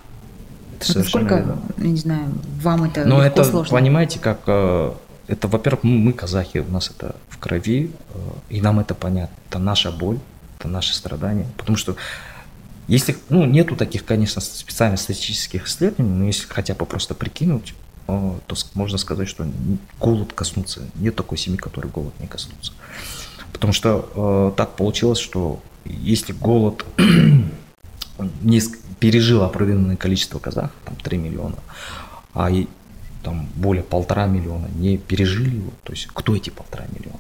[0.81, 1.63] Это Насколько, верно.
[1.79, 3.77] я не знаю, вам это Но это, сложно?
[3.77, 4.93] понимаете, как э,
[5.27, 9.35] это, во-первых, мы казахи, у нас это в крови, э, и нам это понятно.
[9.49, 10.19] Это наша боль,
[10.59, 11.47] это наши страдания.
[11.57, 11.97] Потому что
[12.87, 17.75] если, ну, нету таких, конечно, специальных статистических исследований, но если хотя бы просто прикинуть,
[18.07, 19.47] э, то можно сказать, что
[20.01, 20.83] голод коснуться.
[20.95, 22.73] Нет такой семьи, которой голод не коснутся.
[23.53, 26.85] Потому что э, так получилось, что если голод
[28.43, 28.61] не
[29.01, 31.57] пережил определенное количество казахов, там 3 миллиона,
[32.35, 32.67] а и,
[33.23, 37.19] там более полтора миллиона не пережили его, то есть кто эти полтора миллиона?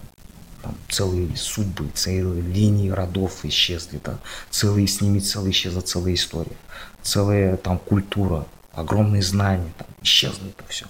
[0.63, 4.19] Там целые судьбы, целые линии родов исчезли, да,
[4.51, 6.57] целые с ними целые исчезла целая история,
[7.03, 10.87] целая там культура, огромные знания, там исчезло это все.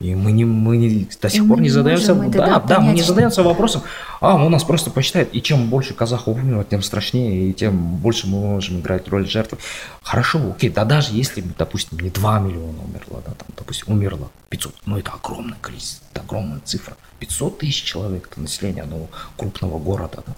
[0.00, 2.80] И мы, не, мы не, до сих и пор не, не задаемся, да, да, да,
[2.80, 3.82] мы не задаемся вопросом,
[4.20, 8.26] а, у нас просто посчитает, и чем больше казахов умерло, тем страшнее, и тем больше
[8.26, 9.58] мы можем играть роль жертвы.
[10.02, 14.74] Хорошо, окей, да даже если, допустим, не 2 миллиона умерло, да, там, допустим, умерло 500,
[14.86, 16.96] ну это огромное количество, это огромная цифра.
[17.18, 20.24] 500 тысяч человек, это население одного крупного города.
[20.26, 20.34] Да.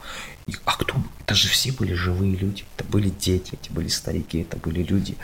[0.46, 0.96] И, а кто?
[1.20, 5.16] Это же все были живые люди, это были дети, это были старики, это были люди.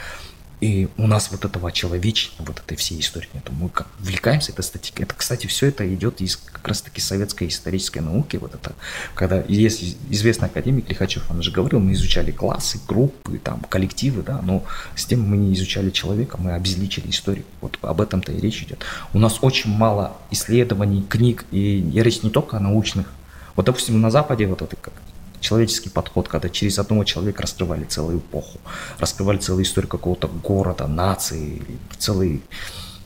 [0.60, 3.52] И у нас вот этого человечения, вот этой всей истории нету.
[3.52, 5.04] Мы как увлекаемся этой статикой.
[5.04, 8.36] Это, кстати, все это идет из как раз-таки советской исторической науки.
[8.36, 8.72] Вот это,
[9.14, 14.40] когда есть известный академик Лихачев, он же говорил, мы изучали классы, группы, там, коллективы, да,
[14.42, 14.64] но
[14.96, 17.44] с тем мы не изучали человека, мы обезличили историю.
[17.60, 18.84] Вот об этом-то и речь идет.
[19.12, 23.06] У нас очень мало исследований, книг, и речь не только о научных.
[23.54, 24.92] Вот, допустим, на Западе вот это как
[25.40, 28.58] человеческий подход, когда через одного человека раскрывали целую эпоху,
[28.98, 31.62] раскрывали целую историю какого-то города, нации,
[31.98, 32.42] целый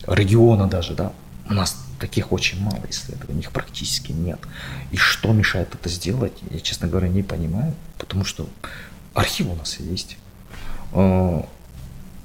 [0.06, 1.12] региона даже, да.
[1.48, 4.40] У нас таких очень мало исследований, их практически нет.
[4.90, 8.48] И что мешает это сделать, я, честно говоря, не понимаю, потому что
[9.14, 10.16] архив у нас есть.
[10.92, 11.42] Э,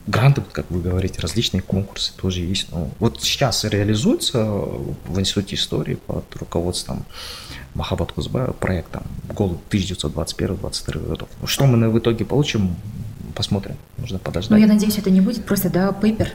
[0.07, 2.71] гранты, как вы говорите, различные конкурсы тоже есть.
[2.71, 7.05] Но вот сейчас реализуется в Институте истории под руководством
[7.77, 8.11] Махабат
[8.59, 9.03] проект там,
[9.35, 11.29] год 1921-22 годов.
[11.45, 12.75] Что мы в итоге получим,
[13.35, 13.75] посмотрим.
[13.99, 14.49] Нужно подождать.
[14.49, 16.31] Ну, я надеюсь, это не будет просто, да, пейпер,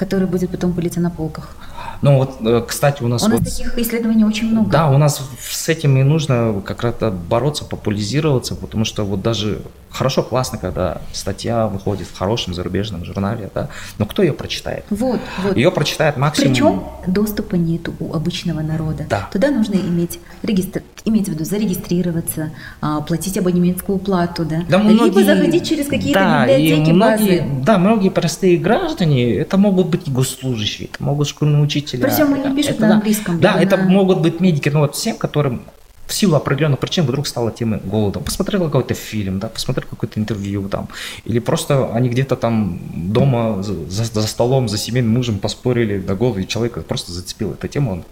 [0.00, 1.54] который будет потом пылиться на полках.
[2.00, 3.22] Ну вот, э, кстати, у нас...
[3.22, 4.70] У нас вот, таких исследований очень много.
[4.70, 6.94] Да, у нас с этим и нужно как раз
[7.28, 9.60] бороться, популяризироваться, потому что вот даже
[9.90, 14.84] хорошо, классно, когда статья выходит в хорошем зарубежном журнале, да, но кто ее прочитает?
[14.90, 15.56] Вот, вот.
[15.56, 16.52] Ее прочитает максимум...
[16.52, 19.04] Причем доступа нет у обычного народа.
[19.10, 19.28] Да.
[19.32, 20.82] Туда нужно иметь, регистр...
[21.04, 25.04] иметь в виду зарегистрироваться, а, платить абонементскую плату, да, да многие...
[25.04, 27.44] либо заходить через какие-то да, библиотеки, и многие, базы.
[27.64, 32.08] Да, многие простые граждане, это могут быть госслужащие, это могут школьные учителя.
[32.08, 33.40] Причем они пишут это, на да, английском.
[33.40, 33.84] Да, это на...
[33.84, 35.62] могут быть медики, но вот всем, которым
[36.10, 38.18] в силу определенных причин вдруг стала тема голода.
[38.18, 40.88] Посмотрел какой-то фильм, да, посмотрел какое-то интервью там,
[41.24, 46.40] или просто они где-то там дома за, за столом, за семейным мужем поспорили до голода,
[46.40, 47.92] и человека просто зацепил эта тема.
[47.92, 48.04] Он,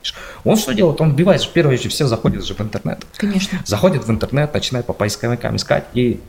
[0.45, 1.01] он что делает?
[1.01, 3.05] Он вбивает, в первую очередь все заходят же в интернет.
[3.17, 3.59] Конечно.
[3.67, 6.21] Заходят в интернет, начинают по поисковикам искать, и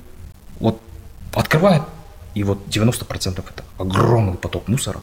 [0.60, 0.82] вот
[1.34, 1.84] открывают,
[2.34, 5.02] и вот 90% это огромный поток мусора,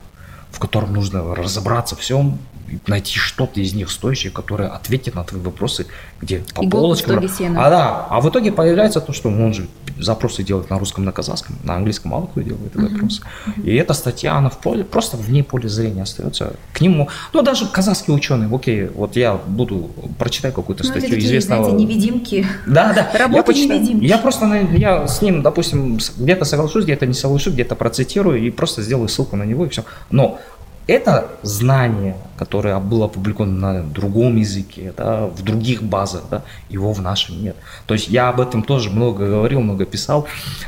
[0.56, 2.38] в котором нужно разобраться всем,
[2.86, 5.86] найти что-то из них стоящее, которое ответит на твои вопросы,
[6.22, 7.18] где по Иголку полочкам.
[7.58, 11.12] А да, а в итоге появляется то, что он же запросы делает на русском, на
[11.12, 13.22] казахском, на английском мало кто делает эти запросы.
[13.62, 16.54] И эта статья, она в поле, просто вне поля зрения остается.
[16.72, 21.64] К нему, ну даже казахские ученые, окей, вот я буду прочитать какую-то Ну, статью известного.
[21.64, 22.46] знаете, невидимки.
[22.66, 23.10] Да, да.
[23.18, 24.04] Работа я невидимки.
[24.04, 28.82] Я просто, я с ним, допустим, где-то соглашусь, где-то не соглашусь, где-то процитирую и просто
[28.82, 29.84] сделаю ссылку на него и все.
[30.10, 30.38] Но
[30.86, 37.00] это знание, которое было опубликовано на другом языке, да, в других базах, да, его в
[37.00, 37.56] нашем нет.
[37.86, 40.26] То есть я об этом тоже много говорил, много писал,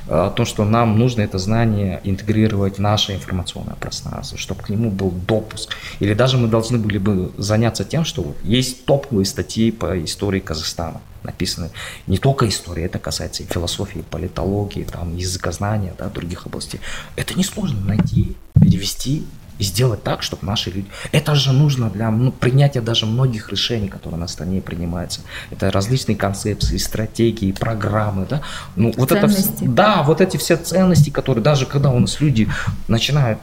[0.08, 4.70] э, о том, что нам нужно это знание интегрировать в наше информационное пространство, чтобы к
[4.70, 5.76] нему был допуск.
[6.00, 11.00] Или даже мы должны были бы заняться тем, что есть топовые статьи по истории Казахстана
[11.22, 11.70] написаны
[12.06, 16.80] не только история, это касается и философии, и политологии, там, языкознания, да, других областей.
[17.16, 19.26] Это несложно найти, перевести
[19.58, 20.88] и сделать так, чтобы наши люди...
[21.12, 25.20] Это же нужно для ну, принятия даже многих решений, которые на стране принимаются.
[25.50, 28.42] Это различные концепции, стратегии, программы, да.
[28.76, 29.64] Ну, вот это, Ценности.
[29.64, 32.48] да, вот эти все ценности, которые даже когда у нас люди
[32.86, 33.38] начинают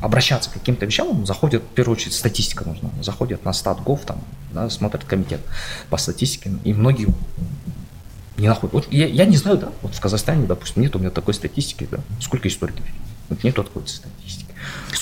[0.00, 2.90] обращаться к каким-то вещам, заходят, в первую очередь, статистика нужна.
[3.02, 4.20] Заходят на статгов, там,
[4.52, 5.40] да, смотрят комитет
[5.88, 7.08] по статистике, и многие
[8.36, 8.72] не находят.
[8.72, 11.86] Вот я, я не знаю, да, вот в Казахстане, допустим, нет у меня такой статистики,
[11.90, 12.84] да, сколько историков?
[13.28, 14.49] Вот нет такой статистики.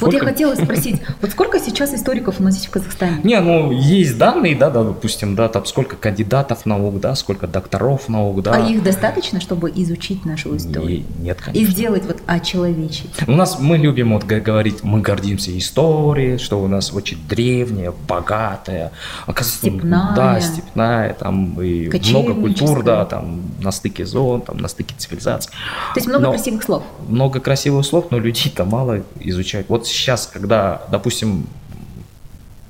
[0.01, 3.19] Вот я Сколько- хотела спросить, вот сколько сейчас историков у нас есть в Казахстане?
[3.25, 8.09] Не, ну есть данные, да, да, допустим, да, там сколько кандидатов наук, да, сколько докторов
[8.09, 8.53] наук, да.
[8.55, 10.99] А их достаточно, чтобы изучить нашу историю?
[11.01, 11.73] И- нет, И конечно.
[11.73, 13.11] сделать вот очеловечить.
[13.27, 18.93] У нас мы любим вот говорить, мы гордимся историей, что у нас очень древняя, богатая,
[19.27, 20.13] оказывается, Степная.
[20.15, 25.51] да, степная, там и много культур, да, там на стыке зон, там на стыке цивилизаций.
[25.95, 26.83] То есть много Но- красивых слов.
[27.09, 29.58] много красивых слов, но людей-то мало изучают.
[29.69, 31.47] Вот сейчас, когда, допустим,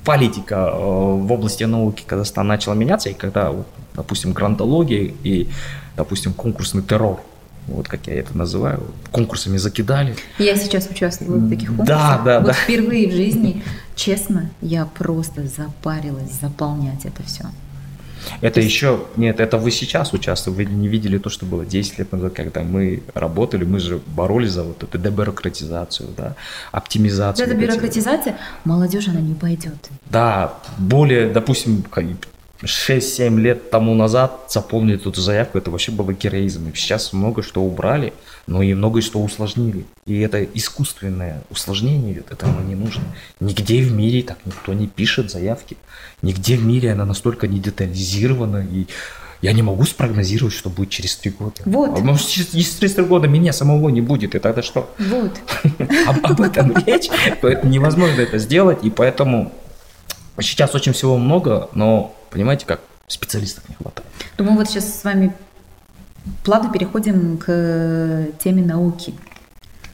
[0.04, 5.48] политика э, в области науки Казахстана начала меняться, и когда, вот, допустим, грантология и,
[5.96, 7.20] допустим, конкурсный террор,
[7.66, 10.16] вот как я это называю, конкурсами закидали.
[10.38, 12.24] Я сейчас участвую в таких Да, конкурсах.
[12.24, 12.52] да, вот да.
[12.54, 13.62] впервые в жизни,
[13.94, 17.44] честно, я просто запарилась заполнять это все.
[18.40, 22.12] Это еще, нет, это вы сейчас участвуете, вы не видели то, что было 10 лет
[22.12, 26.34] назад, когда мы работали, мы же боролись за вот эту дебюрократизацию, да,
[26.72, 27.46] оптимизацию.
[27.46, 29.88] Эта вот этих- бюрократизация, молодежь, она не пойдет.
[30.10, 31.82] Да, более, допустим,
[32.62, 36.68] 6-7 лет тому назад заполнить эту заявку, это вообще было героизм.
[36.68, 38.12] И сейчас много что убрали,
[38.46, 39.84] но и много что усложнили.
[40.06, 43.04] И это искусственное усложнение, это оно не нужно.
[43.40, 45.76] Нигде в мире так никто не пишет заявки.
[46.22, 48.86] Нигде в мире она настолько не детализирована и
[49.40, 51.62] я не могу спрогнозировать, что будет через три года.
[51.64, 51.96] Вот.
[51.96, 54.92] А может, через, через три года меня самого не будет, и тогда что?
[54.98, 55.32] Вот.
[56.06, 57.08] об, об этом речь,
[57.40, 59.52] поэтому невозможно это сделать, и поэтому
[60.42, 64.08] сейчас очень всего много, но понимаете, как специалистов не хватает.
[64.36, 65.34] Думаю, вот сейчас с вами
[66.44, 69.14] плавно переходим к теме науки.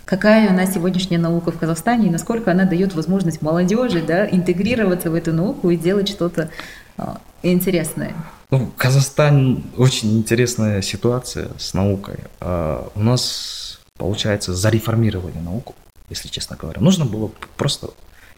[0.04, 5.14] Какая она сегодняшняя наука в Казахстане и насколько она дает возможность молодежи да, интегрироваться в
[5.14, 6.50] эту науку и делать что-то
[6.98, 8.14] а, интересное.
[8.50, 12.18] Ну, Казахстан очень интересная ситуация с наукой.
[12.40, 15.74] А, у нас, получается, зареформировали науку,
[16.10, 16.82] если честно говоря.
[16.82, 17.88] Нужно было просто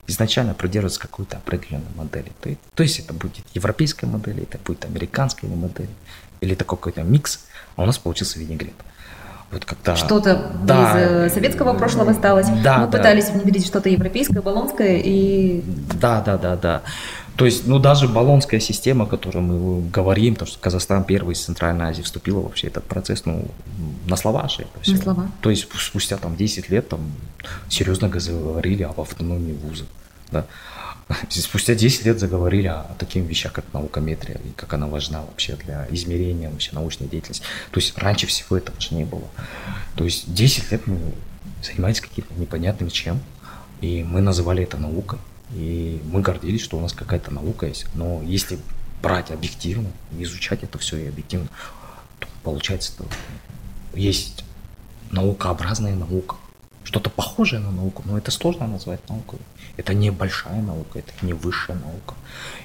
[0.07, 2.33] изначально придерживаться какой-то определенной модели.
[2.41, 5.91] То, то есть это будет европейская модель, это будет американская модель,
[6.41, 8.75] или это какой-то микс, а у нас получился винегрет.
[9.53, 9.95] Вот когда...
[9.97, 10.91] Что-то Да.
[10.91, 12.49] из э, советского прошлого осталось.
[12.65, 12.99] Да, Мы да.
[12.99, 15.63] пытались внедрить что-то европейское, болонское, и
[16.01, 16.83] Да, да, да, да.
[17.37, 21.45] То есть, ну, даже баллонская система, о которой мы говорим, то, что Казахстан первый из
[21.45, 23.47] Центральной Азии вступила вообще этот процесс, ну,
[24.07, 24.97] на слова же это всё.
[24.97, 25.29] слова.
[25.43, 27.01] То есть, спустя там 10 лет там
[27.69, 29.85] серьезно заговорили об автономии вуза,
[30.33, 30.47] да.
[31.31, 35.87] Спустя 10 лет заговорили о таких вещах, как наукометрия, и как она важна вообще для
[35.91, 37.45] измерения вообще научной деятельности.
[37.71, 39.29] То есть раньше всего этого же не было.
[39.95, 40.99] То есть 10 лет мы
[41.63, 43.21] занимались каким-то непонятным чем,
[43.81, 45.19] и мы называли это наукой.
[45.55, 47.87] И мы гордились, что у нас какая-то наука есть.
[47.95, 48.59] Но если
[49.01, 49.89] брать объективно,
[50.19, 51.49] изучать это все и объективно,
[52.19, 53.07] то получается, что
[53.95, 54.45] есть
[55.13, 56.37] наукообразная наука.
[56.87, 59.41] Что-то похожее на науку, но это сложно назвать наукой.
[59.77, 62.15] Это не большая наука, это не высшая наука.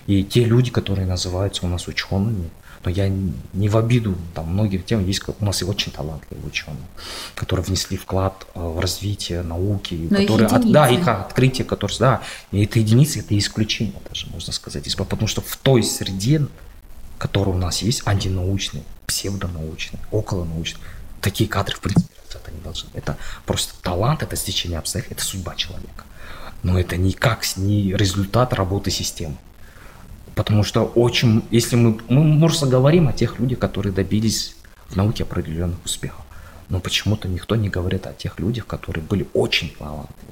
[0.05, 2.51] И те люди, которые называются у нас учеными,
[2.86, 6.84] но я не в обиду, там многих тем есть, у нас и очень талантливые ученые,
[7.34, 11.01] которые внесли вклад э, в развитие науки, Но их которые, от- да, единицы.
[11.01, 15.58] их открытие, которые, да, и это единицы, это исключение даже, можно сказать, потому что в
[15.58, 16.46] той среде,
[17.17, 20.81] которая у нас есть, антинаучной, псевдонаучной, околонаучной,
[21.21, 22.08] такие кадры, в принципе,
[22.40, 22.90] это не должны.
[22.94, 26.06] Это просто талант, это стечение обстоятельств, это судьба человека.
[26.63, 29.36] но это никак не результат работы системы.
[30.36, 34.56] Потому что очень, если мы, мы просто говорим о тех людях, которые добились
[34.90, 36.23] в науке определенных успехов,
[36.69, 40.32] но почему-то никто не говорит о тех людях, которые были очень талантливы.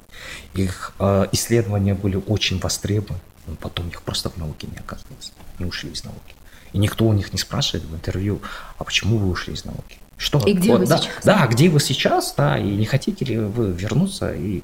[0.54, 5.66] Их э, исследования были очень востребованы, но потом их просто в науке не оказывалось, не
[5.66, 6.34] ушли из науки.
[6.72, 8.40] И никто у них не спрашивает в интервью,
[8.78, 9.98] а почему вы ушли из науки?
[10.20, 10.38] Что?
[10.40, 11.24] И где вот, вы да, сейчас?
[11.24, 14.62] Да, где вы сейчас, да, и не хотите ли вы вернуться и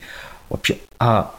[0.51, 1.35] вообще, а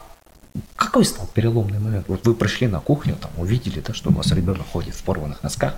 [0.75, 2.05] какой стал переломный момент?
[2.07, 5.43] Вот вы пришли на кухню, там увидели, да, что у вас ребенок ходит в порванных
[5.43, 5.75] носках,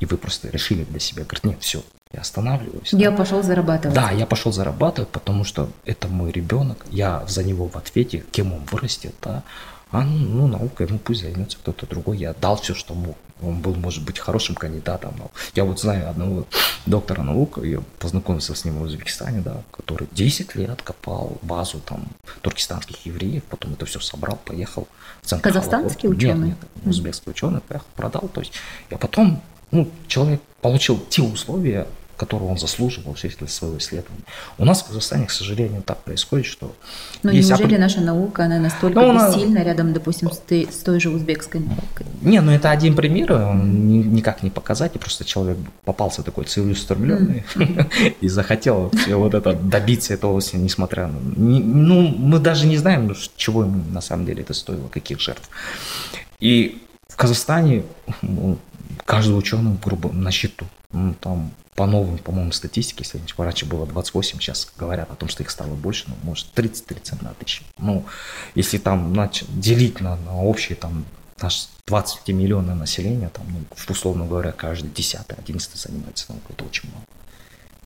[0.00, 1.82] и вы просто решили для себя, говорит, нет, все,
[2.12, 2.92] я останавливаюсь.
[2.92, 3.16] Я да.
[3.16, 3.94] пошел зарабатывать.
[3.94, 8.52] Да, я пошел зарабатывать, потому что это мой ребенок, я за него в ответе, кем
[8.52, 9.44] он вырастет, да.
[9.90, 12.18] А ну, наука, ему пусть займется кто-то другой.
[12.18, 13.16] Я дал все, что мог.
[13.40, 15.14] Он был, может быть, хорошим кандидатом.
[15.18, 16.44] Но я вот знаю одного
[16.86, 22.08] доктора наук, я познакомился с ним в Узбекистане, да, который 10 лет копал базу там
[22.40, 24.88] туркестанских евреев, потом это все собрал, поехал
[25.22, 26.26] в центр Казахстанский Холокоста.
[26.26, 26.48] ученый?
[26.48, 28.28] Нет, нет, узбекский ученый, поехал, продал.
[28.34, 28.52] То есть
[28.90, 31.86] я потом, ну, человек получил те условия,
[32.18, 34.24] которого он заслуживал в свете своего исследования.
[34.58, 36.74] У нас в Казахстане, к сожалению, так происходит, что...
[37.22, 37.80] Но неужели опред...
[37.80, 42.06] наша наука, она настолько ну, бессильна рядом, допустим, с той, с той же узбекской наукой?
[42.20, 47.44] Не, ну это один пример, он никак не показать, и просто человек попался такой целеустремленный
[47.54, 48.14] mm.
[48.20, 51.18] и захотел все вот это добиться этого, несмотря на...
[51.20, 55.48] Ну, мы даже не знаем, ну, чего ему на самом деле это стоило, каких жертв.
[56.40, 57.84] И в Казахстане
[58.22, 58.58] ну,
[59.04, 60.66] каждый ученый грубо на счету.
[60.92, 65.44] Ну, там по новым, по-моему, статистике, если раньше было 28, сейчас говорят о том, что
[65.44, 67.62] их стало больше, ну, может, 30-31 тысяча.
[67.78, 68.04] Ну,
[68.56, 71.04] если там нач- делить на, на общие там
[71.40, 76.90] наш 20 миллионов населения, там, ну, условно говоря, каждый 10 11 занимается наукой, это очень
[76.90, 77.04] мало.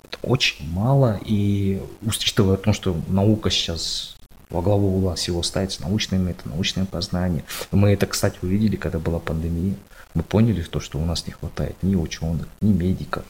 [0.05, 4.17] Это очень мало, и учитывая то, что наука сейчас
[4.49, 7.45] во главу угла всего ставится научные методы, научное познание.
[7.71, 9.75] Мы это, кстати, увидели, когда была пандемия.
[10.15, 13.25] Мы поняли то, что у нас не хватает ни ученых, ни медиков,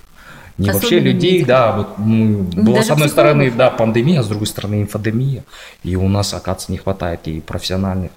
[0.59, 1.49] не Особенно вообще людей, медиков.
[1.49, 3.11] да, вот мы, была Даже с одной психологов.
[3.11, 5.45] стороны, да, пандемия, а с другой стороны инфодемия,
[5.83, 8.11] и у нас, оказывается, не хватает и профессиональных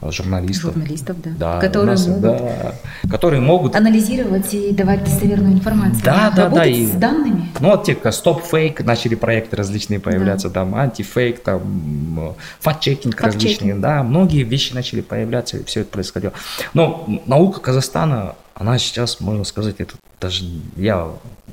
[0.00, 0.74] а, журналистов.
[0.74, 1.30] Журналистов, да.
[1.38, 2.74] да которые, нас, могут да,
[3.10, 6.02] которые могут анализировать и давать достоверную информацию.
[6.04, 6.64] Да, да, да.
[6.66, 7.48] И, с данными.
[7.58, 10.60] Ну, вот те, как стоп-фейк, начали проекты различные появляться, да.
[10.60, 16.32] там, антифейк, там, факт-чекинг различные, да, многие вещи начали появляться, и все это происходило.
[16.74, 20.44] Но наука Казахстана, она сейчас, можно сказать, это даже
[20.76, 21.08] я,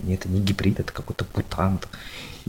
[0.10, 1.88] это не гибрид, это какой-то мутант.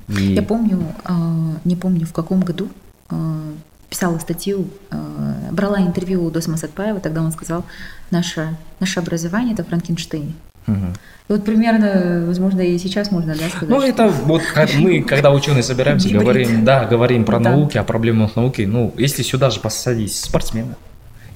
[0.08, 0.34] И...
[0.34, 2.70] Я помню, а, не помню в каком году,
[3.10, 3.52] а,
[3.90, 7.64] писала статью, а, брала интервью у Досма Сатпаева, тогда он сказал,
[8.10, 10.34] наше, наше образование– это Франкенштейн.
[10.66, 10.86] Угу.
[11.28, 13.68] И вот примерно, возможно, и сейчас можно да, сказать.
[13.68, 18.36] Ну, это вот как мы, когда ученые собираемся, говорим, да, говорим про науки, о проблемах
[18.36, 18.62] науки.
[18.62, 20.76] Ну, если сюда же посадить спортсмена,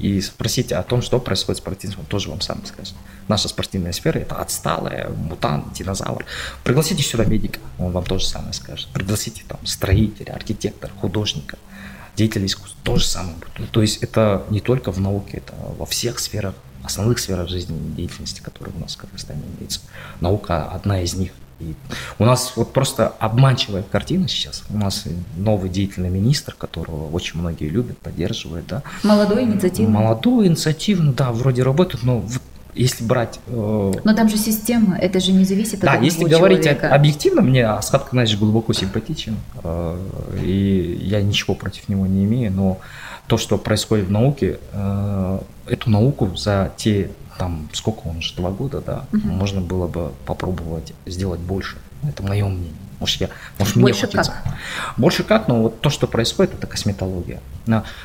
[0.01, 2.95] и спросите о том, что происходит с спортивным, тоже вам сам скажет.
[3.29, 6.25] Наша спортивная сфера– это отсталая, мутант, динозавр.
[6.65, 8.89] Пригласите сюда медика, он вам тоже самое скажет.
[8.93, 11.59] Пригласите там строителя, архитектора, художника,
[12.17, 13.71] деятеля искусства, то же самое будет.
[13.71, 18.41] То есть это не только в науке, это во всех сферах, основных сферах жизни деятельности,
[18.41, 19.81] которые у нас в Казахстане имеются.
[20.21, 21.75] Наука одна из них– и
[22.19, 24.65] у нас вот просто обманчивая картина сейчас.
[24.71, 25.05] У нас
[25.37, 28.83] новый деятельный министр, которого очень многие любят, поддерживают, да.
[29.03, 29.93] Молодой, инициативный.
[29.93, 32.25] Молодой, инициативный, да, вроде работает, но
[32.75, 33.41] если брать...
[33.49, 33.93] Э...
[34.05, 36.95] Но там же система, это же не зависит да, от Да, если говорить человека.
[36.95, 39.99] объективно, мне Асхат Канадьевич глубоко симпатичен, э,
[40.43, 42.79] и я ничего против него не имею, но
[43.27, 47.11] то, что происходит в науке, э, эту науку за те
[47.41, 49.27] там сколько он уже, два года, да, угу.
[49.27, 51.79] можно было бы попробовать сделать больше.
[52.07, 52.71] Это мое мнение.
[52.99, 53.29] Может, я,
[53.59, 54.45] может, Больше мне как?
[54.99, 57.41] Больше как, но вот то, что происходит, это косметология.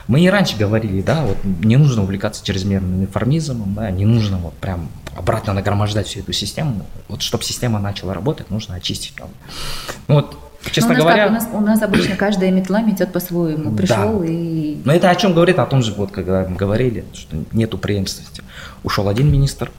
[0.08, 4.54] Мы и раньше говорили, да, вот не нужно увлекаться чрезмерным информизмом, да, не нужно вот
[4.54, 6.86] прям обратно нагромождать всю эту систему.
[7.10, 9.16] Вот чтобы система начала работать, нужно очистить.
[10.08, 10.38] Ну вот
[10.72, 13.76] Честно у говоря, как, у, нас, у нас обычно каждая метла метет по-своему.
[13.76, 14.26] Пришел да.
[14.26, 14.82] и.
[14.84, 15.60] Но это о чем говорит?
[15.60, 18.44] О том же, вот когда мы говорили, что нету преемственности.
[18.84, 19.72] Ушел один министр,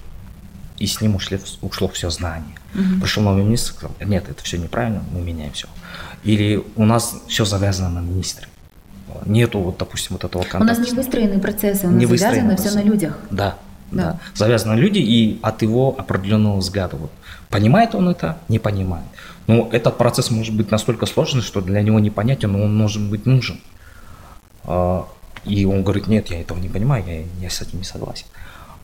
[0.78, 2.54] и с ним ушли, ушло все знание.
[2.74, 3.00] Угу.
[3.00, 5.68] Пришел новый министр, сказал, нет, это все неправильно, мы меняем все.
[6.24, 8.48] Или у нас все завязано на министре.
[9.24, 10.64] Нету, вот, допустим, вот этого контакта.
[10.64, 13.18] У нас не выстроены процессы, у нас не завязано все на людях.
[13.30, 13.56] Да,
[13.90, 14.02] да.
[14.02, 14.18] да.
[14.34, 16.96] Завязано на люди и от его определенного взгляда.
[16.96, 17.10] Вот.
[17.48, 19.06] Понимает он это, не понимает.
[19.46, 23.26] Но этот процесс может быть настолько сложный, что для него непонятен, но он может быть
[23.26, 23.60] нужен.
[24.64, 25.06] А,
[25.44, 28.26] и он говорит, нет, я этого не понимаю, я, я с этим не согласен.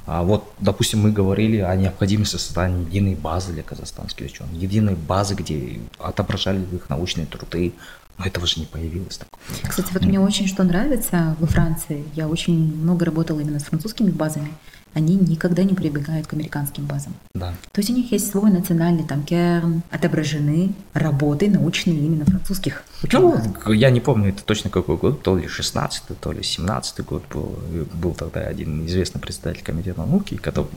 [0.07, 5.35] А вот, допустим, мы говорили о необходимости создания единой базы для казахстанских ученых, единой базы,
[5.35, 7.73] где отображали их научные труды,
[8.19, 9.19] Но этого же не появилось.
[9.19, 9.29] Так.
[9.69, 12.05] Кстати, вот мне очень что нравится во Франции.
[12.15, 14.53] Я очень много работала именно с французскими базами.
[14.95, 17.15] Они никогда не прибегают к американским базам.
[17.35, 17.55] Да.
[17.73, 23.67] То есть у них есть свой национальный там керн, отображены работы научные именно французских ученых.
[23.67, 27.23] Ну, я не помню, это точно какой год, то ли 16 то ли 17 год
[27.33, 27.59] был.
[27.95, 30.69] Был тогда один известный председатель комитета науки, который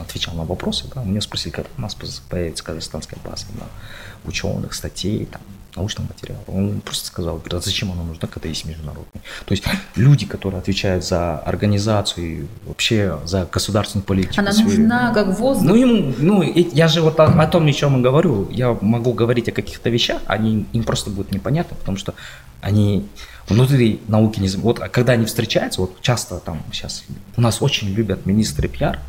[0.00, 1.94] отвечал на вопросы, да, меня спросили, когда у нас
[2.28, 3.66] появится казахстанская база да,
[4.24, 5.42] ученых, статей, там,
[5.76, 6.42] научного материала.
[6.46, 9.20] Он просто сказал, говорит, а зачем она нужна, когда есть международный?
[9.44, 9.64] То есть
[9.96, 14.34] люди, которые отвечают за организацию, вообще за государственную политику.
[14.38, 15.66] Она свою, нужна как воздух.
[15.66, 19.12] Ну, им, ну, я же вот о, о том, о чем я говорю, я могу
[19.12, 22.14] говорить о каких-то вещах, они, им просто будет непонятно, потому что
[22.60, 23.06] они
[23.48, 24.48] внутри науки не...
[24.48, 27.04] Вот когда они встречаются, вот часто там сейчас,
[27.36, 29.00] у нас очень любят министры пиар,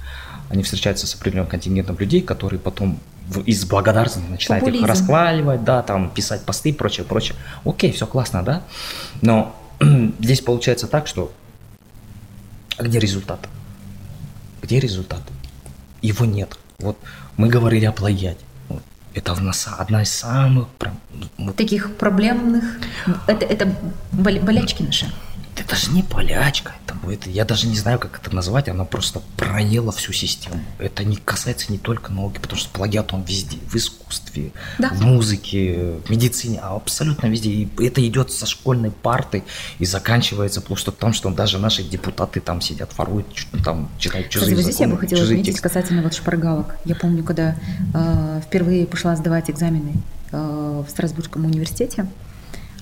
[0.49, 2.99] они встречаются с определенным контингентом людей, которые потом
[3.45, 4.85] из благодарности начинают Популизм.
[4.85, 7.35] их расхваливать, да, там писать посты и прочее, прочее.
[7.63, 8.63] Окей, все классно, да,
[9.21, 9.55] но
[10.19, 11.31] здесь получается так, что
[12.77, 13.39] где результат?
[14.61, 15.21] Где результат?
[16.01, 16.57] Его нет.
[16.79, 16.97] Вот
[17.37, 18.39] мы говорили о плагиате.
[19.13, 19.33] Это
[19.77, 20.67] одна из самых
[21.55, 22.63] таких проблемных.
[23.27, 23.73] Это, это
[24.11, 25.11] болячки наши
[25.55, 26.73] это даже не полячка,
[27.09, 30.59] это, я даже не знаю, как это назвать, она просто проела всю систему.
[30.79, 34.89] Это не касается не только науки, потому что плагиат он везде, в искусстве, да.
[34.89, 37.49] в музыке, в медицине, а абсолютно везде.
[37.49, 39.43] И это идет со школьной парты
[39.79, 43.27] и заканчивается просто там, что даже наши депутаты там сидят, воруют,
[43.63, 45.63] там читают чужие Кстати, здесь я бы хотела отметить текст.
[45.63, 46.77] касательно вот шпаргалок.
[46.85, 47.55] Я помню, когда
[47.93, 49.93] э, впервые пошла сдавать экзамены
[50.31, 52.07] э, в Страсбургском университете,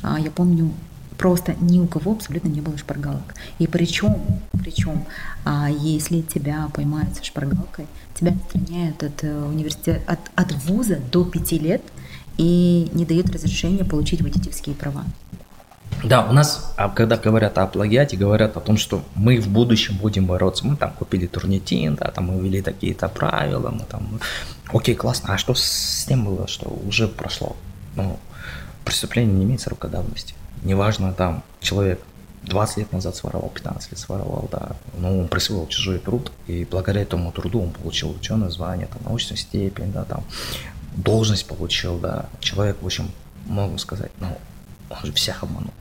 [0.03, 0.73] э, я помню,
[1.17, 3.35] просто ни у кого абсолютно не было шпаргалок.
[3.59, 4.17] И причем,
[4.53, 5.05] причем,
[5.45, 11.23] а если тебя поймают со шпаргалкой, тебя отстраняют от э, университета, от, от вуза до
[11.25, 11.81] пяти лет
[12.37, 15.03] и не дают разрешения получить водительские права.
[16.03, 19.95] Да, у нас, а когда говорят о плагиате, говорят о том, что мы в будущем
[19.97, 20.65] будем бороться.
[20.65, 24.19] Мы там купили турнитин, да, там мы ввели такие-то правила, мы там...
[24.73, 25.33] Окей, классно.
[25.33, 27.55] А что с тем было, что уже прошло?
[27.95, 28.19] Ну,
[28.83, 30.33] преступление не имеет срока давности
[30.63, 32.01] неважно, там, человек
[32.43, 37.01] 20 лет назад своровал, 15 лет своровал, да, но он присвоил чужой труд, и благодаря
[37.01, 40.23] этому труду он получил ученое звание, там, научную степень, да, там,
[40.95, 43.09] должность получил, да, человек, в общем,
[43.45, 44.37] могу сказать, ну,
[44.89, 45.73] он же всех обманул,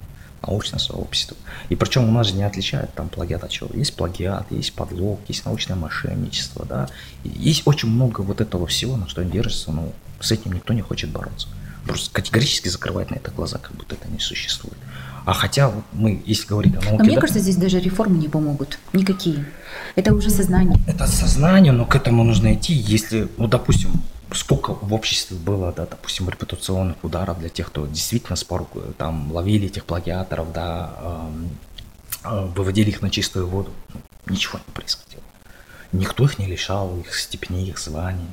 [0.47, 1.37] научное сообщество.
[1.69, 3.71] И причем у нас же не отличают там плагиат от чего.
[3.75, 6.89] Есть плагиат, есть подлог, есть научное мошенничество, да.
[7.23, 10.73] И есть очень много вот этого всего, на что он держится, но с этим никто
[10.73, 11.49] не хочет бороться
[11.87, 14.77] просто категорически закрывать на это глаза, как будто это не существует.
[15.25, 16.97] А хотя мы, если говорить о науке...
[16.99, 18.79] Но мне да, кажется, здесь даже реформы не помогут.
[18.93, 19.47] Никакие.
[19.95, 20.77] Это уже сознание.
[20.87, 23.93] Это сознание, но к этому нужно идти, если, ну, допустим,
[24.33, 28.69] сколько в обществе было, да, допустим, репутационных ударов для тех, кто действительно спор,
[28.99, 30.91] там, ловили этих плагиаторов, да,
[32.25, 33.71] э, выводили их на чистую воду.
[34.27, 35.23] Ничего не происходило.
[35.93, 38.27] Никто их не лишал, их степеней, их званий.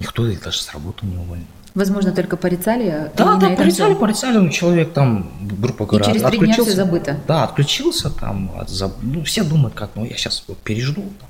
[0.00, 1.44] Никто их даже с работы не уволил.
[1.78, 3.12] Возможно, только порицали.
[3.16, 4.00] Да, да, порицали, все.
[4.00, 7.16] порицали, ну, человек там, грубо говоря, И через три дня все забыто.
[7.28, 8.68] Да, отключился там, от,
[9.00, 11.28] ну, все думают, как, ну, я сейчас вот пережду, там,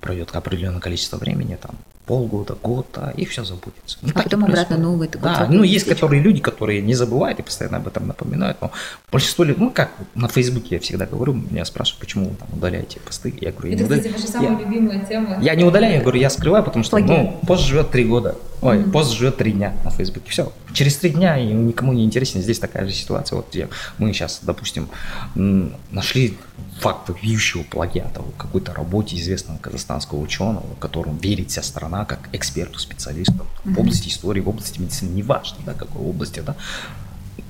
[0.00, 1.76] пройдет определенное количество времени, там,
[2.06, 3.98] полгода, год, а, и все забудется.
[4.02, 5.30] Ну, а потом обратно новый такой.
[5.30, 8.70] Да, ну есть которые люди, которые не забывают и постоянно об этом напоминают, но
[9.10, 13.00] большинство людей, ну как на Фейсбуке я всегда говорю, меня спрашивают, почему вы там удаляете
[13.00, 15.38] посты, я говорю, я Это, не кстати, ваша самая я, любимая тема.
[15.40, 18.78] Я не удаляю, я говорю, я скрываю, потому что, ну, пост живет три года, ой,
[18.78, 18.90] mm-hmm.
[18.90, 22.58] пост живет три дня на Фейсбуке, все, через три дня и никому не интересен, здесь
[22.58, 24.88] такая же ситуация, вот где мы сейчас, допустим,
[25.34, 26.36] нашли
[26.80, 32.78] факт вопиющего плагиата в какой-то работе известного казахстанского ученого, которому верит вся страна как эксперту,
[32.78, 33.74] специалисту mm-hmm.
[33.74, 36.56] в области истории, в области медицины, неважно, да, какой области, да.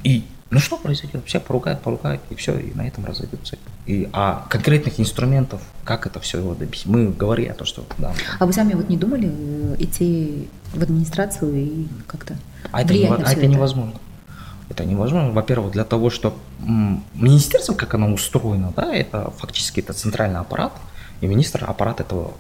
[0.03, 1.25] И ну что произойдет?
[1.27, 3.59] Все поругают, поругают, и все, и на этом разойдутся.
[3.87, 6.89] И, а конкретных инструментов, как это все добиться?
[6.89, 8.15] Мы говорили о том, что да.
[8.39, 12.37] А вы сами вот не думали э, идти в администрацию и как-то
[12.71, 13.95] а это, не, а это, это невозможно.
[14.71, 15.31] Это невозможно.
[15.33, 16.37] Во-первых, для того, чтобы
[17.15, 20.73] министерство, как оно устроено, да, это фактически это центральный аппарат,
[21.21, 22.33] и министр аппарат этого,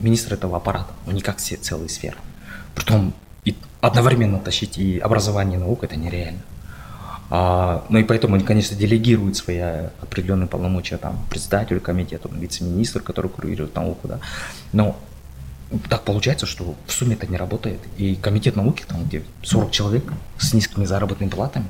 [0.00, 2.16] министр этого аппарата, но не как все целые сферы.
[2.74, 3.12] Притом
[3.44, 6.40] и одновременно тащить и образование, и науку это нереально.
[7.30, 13.30] А, ну и поэтому они, конечно, делегируют свои определенные полномочия там, председателю комитета, вице-министру, который
[13.30, 14.20] курирует науку, да.
[14.72, 14.96] Но
[15.88, 17.80] так получается, что в сумме это не работает.
[17.98, 20.04] И комитет науки, там где 40 человек
[20.38, 21.66] с низкими заработными платами,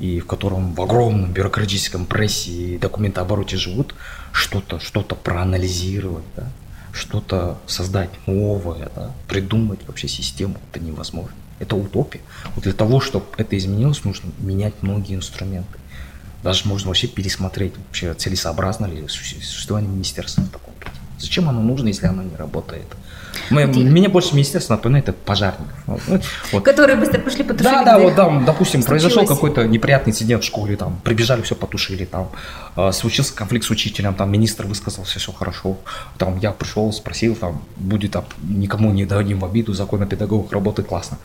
[0.00, 3.94] и в котором в огромном бюрократическом прессе и документообороте живут,
[4.32, 6.48] что-то что проанализировать, да,
[6.92, 11.34] что-то создать новое, да, придумать вообще систему, это невозможно.
[11.60, 12.20] Это утопия.
[12.54, 15.78] Вот для того, чтобы это изменилось, нужно менять многие инструменты.
[16.42, 20.90] Даже можно вообще пересмотреть, вообще целесообразно ли существование министерства в таком виде.
[21.18, 22.86] Зачем оно нужно, если оно не работает?
[23.50, 25.72] Мы, вот меня больше министерство напоминает это пожарников.
[25.86, 26.22] Вот,
[26.52, 26.64] вот.
[26.64, 27.72] Которые быстро пошли потушили.
[27.72, 29.14] Да, да, вот там, допустим, случилось?
[29.14, 32.30] произошел какой-то неприятный инцидент в школе, там, прибежали, все потушили, там,
[32.76, 35.78] э, случился конфликт с учителем, там, министр высказался, все хорошо,
[36.18, 40.52] там, я пришел, спросил, там, будет, там, никому не дадим в обиду, закон о педагогах
[40.52, 41.18] работает классно.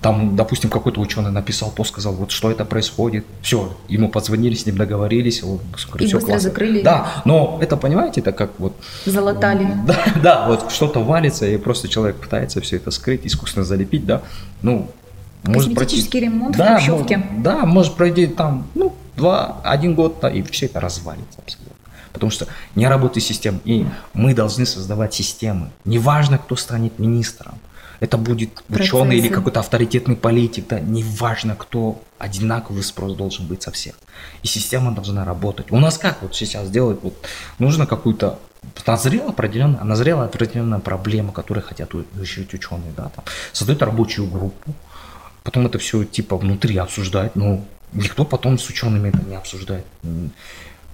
[0.00, 3.24] Там, допустим, какой-то ученый написал пост, сказал, вот что это происходит.
[3.42, 5.42] Все, ему позвонили, с ним договорились.
[5.42, 5.58] Он,
[5.98, 6.38] и все классно.
[6.38, 6.82] закрыли.
[6.82, 8.74] Да, но это, понимаете, это как вот...
[9.06, 9.66] Залатали.
[9.86, 14.22] Да, да, вот что-то валится, и просто человек пытается все это скрыть, искусственно залепить, да.
[14.62, 14.88] Ну,
[15.42, 16.20] может пройти...
[16.20, 17.26] ремонт да, в Хрущевке.
[17.38, 21.74] Да, может пройти там, ну, два, один год, да, и все это развалится абсолютно.
[22.12, 25.70] Потому что не работает система, и мы должны создавать системы.
[25.84, 27.54] Неважно, кто станет министром,
[28.00, 28.96] это будет Процессы.
[28.96, 33.94] ученый или какой-то авторитетный политик, да, неважно кто, одинаковый спрос должен быть со всех.
[34.42, 35.70] И система должна работать.
[35.70, 37.14] У нас как вот сейчас делать, вот
[37.58, 38.38] нужно какую-то
[38.86, 44.74] назрела определенная, назрела определенная проблема, которую хотят решить ученые, да, там, создают рабочую группу,
[45.42, 49.86] потом это все типа внутри обсуждать, но никто потом с учеными это не обсуждает.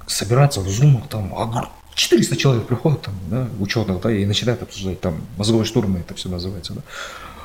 [0.07, 1.33] Собираться в зумах там,
[1.95, 6.29] 400 человек приходят, там, да, ученых, да, и начинают обсуждать, там, мозговой штурм, это все
[6.29, 6.83] называется, да.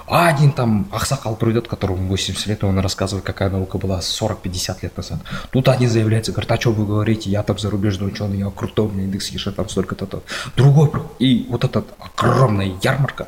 [0.07, 4.77] А один там Ахсакал придет, которому 80 лет, и он рассказывает, какая наука была 40-50
[4.81, 5.19] лет назад.
[5.51, 8.89] Тут один заявляется, говорит, а что вы говорите, я там зарубежный ученый, я крутой, у
[8.89, 10.23] меня индекс Хиша там столько-то.
[10.55, 10.89] Другой,
[11.19, 13.27] и вот эта огромная ярмарка,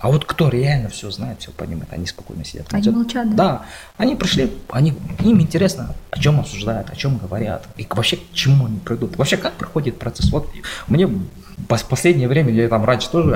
[0.00, 2.66] а вот кто реально все знает, все понимает, они спокойно сидят.
[2.72, 3.36] Они молчат, да?
[3.36, 3.62] Да,
[3.96, 8.66] они пришли, они, им интересно, о чем обсуждают, о чем говорят, и вообще к чему
[8.66, 9.16] они придут.
[9.16, 10.30] Вообще, как проходит процесс.
[10.30, 10.48] Вот
[10.86, 13.34] мне в последнее время, я там раньше тоже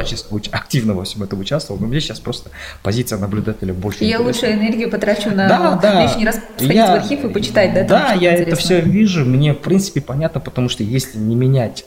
[0.53, 2.51] активно во всем этом участвовал, но мне сейчас просто
[2.83, 6.03] позиция наблюдателя больше Я лучше энергию потрачу на да, да.
[6.05, 7.85] лишний раз сходить я, в архив и почитать, да?
[7.85, 8.53] Да, я интересно.
[8.53, 11.85] это все вижу, мне в принципе понятно, потому что если не менять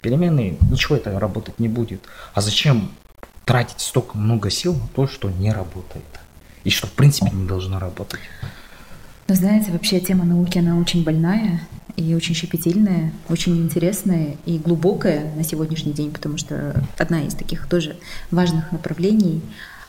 [0.00, 2.00] переменные, ничего это работать не будет.
[2.34, 2.90] А зачем
[3.46, 6.04] тратить столько много сил на то, что не работает.
[6.64, 8.20] И что, в принципе, не должно работать.
[9.28, 11.60] Но знаете, вообще тема науки, она очень больная
[11.96, 17.68] и очень щепетильная, очень интересная и глубокая на сегодняшний день, потому что одна из таких
[17.68, 17.96] тоже
[18.32, 19.40] важных направлений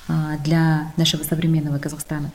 [0.07, 2.31] а, для нашего современного Казахстана.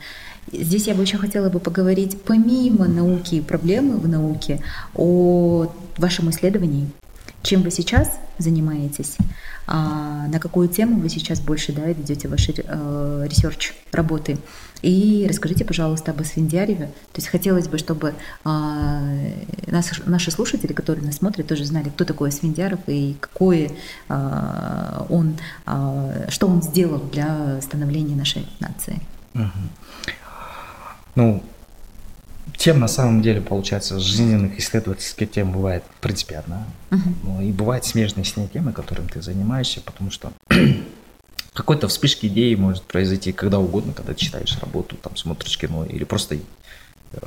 [0.51, 4.61] Здесь я бы еще хотела бы поговорить помимо науки и проблемы в науке
[4.93, 6.89] о вашем исследовании,
[7.43, 9.17] чем вы сейчас занимаетесь,
[9.67, 14.37] а на какую тему вы сейчас больше да, ведете ваши э, research работы.
[14.81, 16.87] И расскажите, пожалуйста, об Асфендиарове.
[16.87, 19.33] То есть хотелось бы, чтобы э,
[19.67, 23.71] нас, наши слушатели, которые нас смотрят, тоже знали, кто такой Асфендиаров и какое
[24.09, 25.37] э, он,
[26.29, 28.99] что он сделал для становления нашей нации.
[29.35, 30.13] Угу.
[31.15, 31.43] Ну,
[32.63, 36.65] тем на самом деле, получается, жизненных исследовательских тем бывает, в принципе, одна.
[36.91, 37.13] Uh-huh.
[37.23, 40.31] Ну, и бывают смежные с ней темы, которым ты занимаешься, потому что
[41.53, 46.05] какой-то вспышки идеи может произойти когда угодно, когда ты читаешь работу, там смотришь кино или
[46.05, 46.37] просто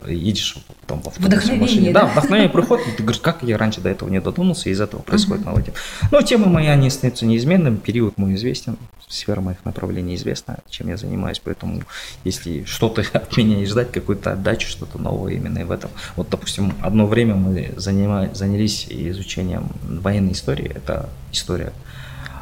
[0.06, 0.56] едешь
[0.86, 1.92] там в автобусе, в машине.
[1.92, 4.80] Да, да вдохновение приходит, ты говоришь, как я раньше до этого не додумался, и из
[4.80, 5.62] этого происходит uh-huh.
[5.62, 5.76] тема.
[6.10, 8.76] Но тема моя не остается неизменным, период мой известен,
[9.08, 11.82] сфера моих направлений известна, чем я занимаюсь, поэтому
[12.24, 15.90] если что-то от меня и ждать, какую-то отдачу, что-то новое именно в этом.
[16.16, 21.72] Вот, допустим, одно время мы занимали, занялись изучением военной истории, это история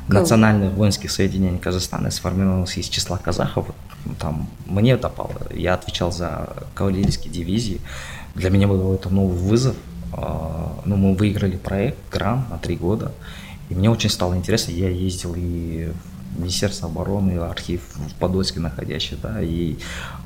[0.08, 3.66] национальных воинских соединений Казахстана сформировалась из числа казахов,
[4.18, 5.34] там мне попало.
[5.52, 7.80] Я отвечал за кавалерийские дивизии.
[8.34, 9.76] Для меня был это новый вызов.
[10.12, 13.12] А, ну, мы выиграли проект ГРАМ на три года.
[13.70, 14.72] И мне очень стало интересно.
[14.72, 15.90] Я ездил и
[16.34, 19.76] в Министерство обороны, архив в Подольске находящий, да, и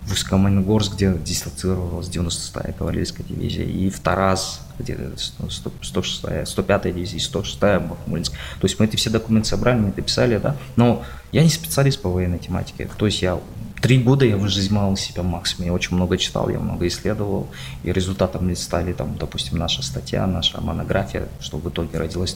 [0.07, 7.81] в Усть-Каменогорск, где дислоцировалась 96-я кавалерийская дивизия, и в Тарас, где 106-я, 105-я дивизия, 106-я
[7.81, 8.33] Бахмутинск.
[8.33, 12.01] То есть мы эти все документы собрали, мы это писали, да, но я не специалист
[12.01, 13.39] по военной тематике, то есть я
[13.81, 17.49] Три года я выжимал себя максимум, я очень много читал, я много исследовал,
[17.85, 22.35] и результатом стали, там, допустим, наша статья, наша монография, что в итоге родилась.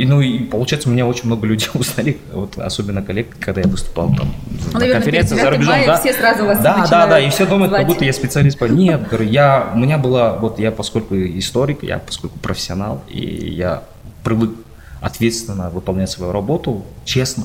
[0.00, 3.68] И, ну, и получается, у меня очень много людей узнали, вот, особенно коллег, когда я
[3.68, 4.34] выступал там
[4.72, 5.74] ну, на конференции за рубежом.
[5.74, 7.82] Мая, да, все сразу вас да, да, да, и все думают, звать.
[7.82, 8.58] как будто я специалист.
[8.58, 8.64] По...
[8.64, 13.82] Нет, говорю, я, у меня была, вот я поскольку историк, я поскольку профессионал, и я
[14.24, 14.52] привык
[15.02, 17.44] ответственно выполнять свою работу, честно,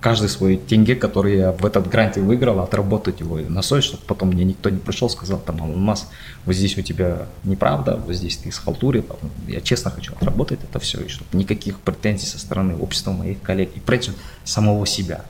[0.00, 4.30] каждый свой тенге, который я в этот гранте выиграл, отработать его на совесть, чтобы потом
[4.30, 6.08] мне никто не пришел, сказал, там, Алмаз,
[6.46, 10.78] вот здесь у тебя неправда, вот здесь ты схалтурил, там, я честно хочу отработать это
[10.78, 14.12] все, и чтобы никаких претензий со стороны общества, моих коллег, и прежде
[14.44, 15.24] самого себя.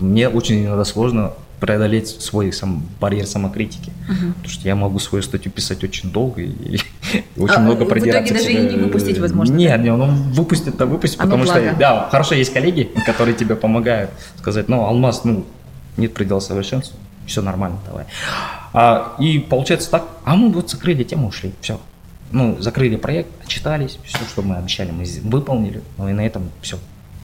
[0.00, 3.92] Мне очень иногда сложно преодолеть свой сам барьер самокритики.
[4.08, 4.32] Мгм.
[4.34, 6.80] Потому что я могу свою статью писать очень долго и, и
[7.36, 8.34] очень А, много в итоге продираться.
[8.34, 11.76] даже и не выпустить, возможно, Нет, не, ну выпустит, то выпустит, Оно потому что, благо.
[11.78, 15.46] да, хорошо, есть коллеги, которые тебе помогают сказать, ну, Алмаз, ну,
[15.96, 18.04] нет предела совершенству, все нормально, давай.
[18.72, 21.80] А, и получается так, а мы вот закрыли тему, ушли, все.
[22.32, 26.76] Ну, закрыли проект, отчитались, все, что мы обещали, мы выполнили, ну и на этом все,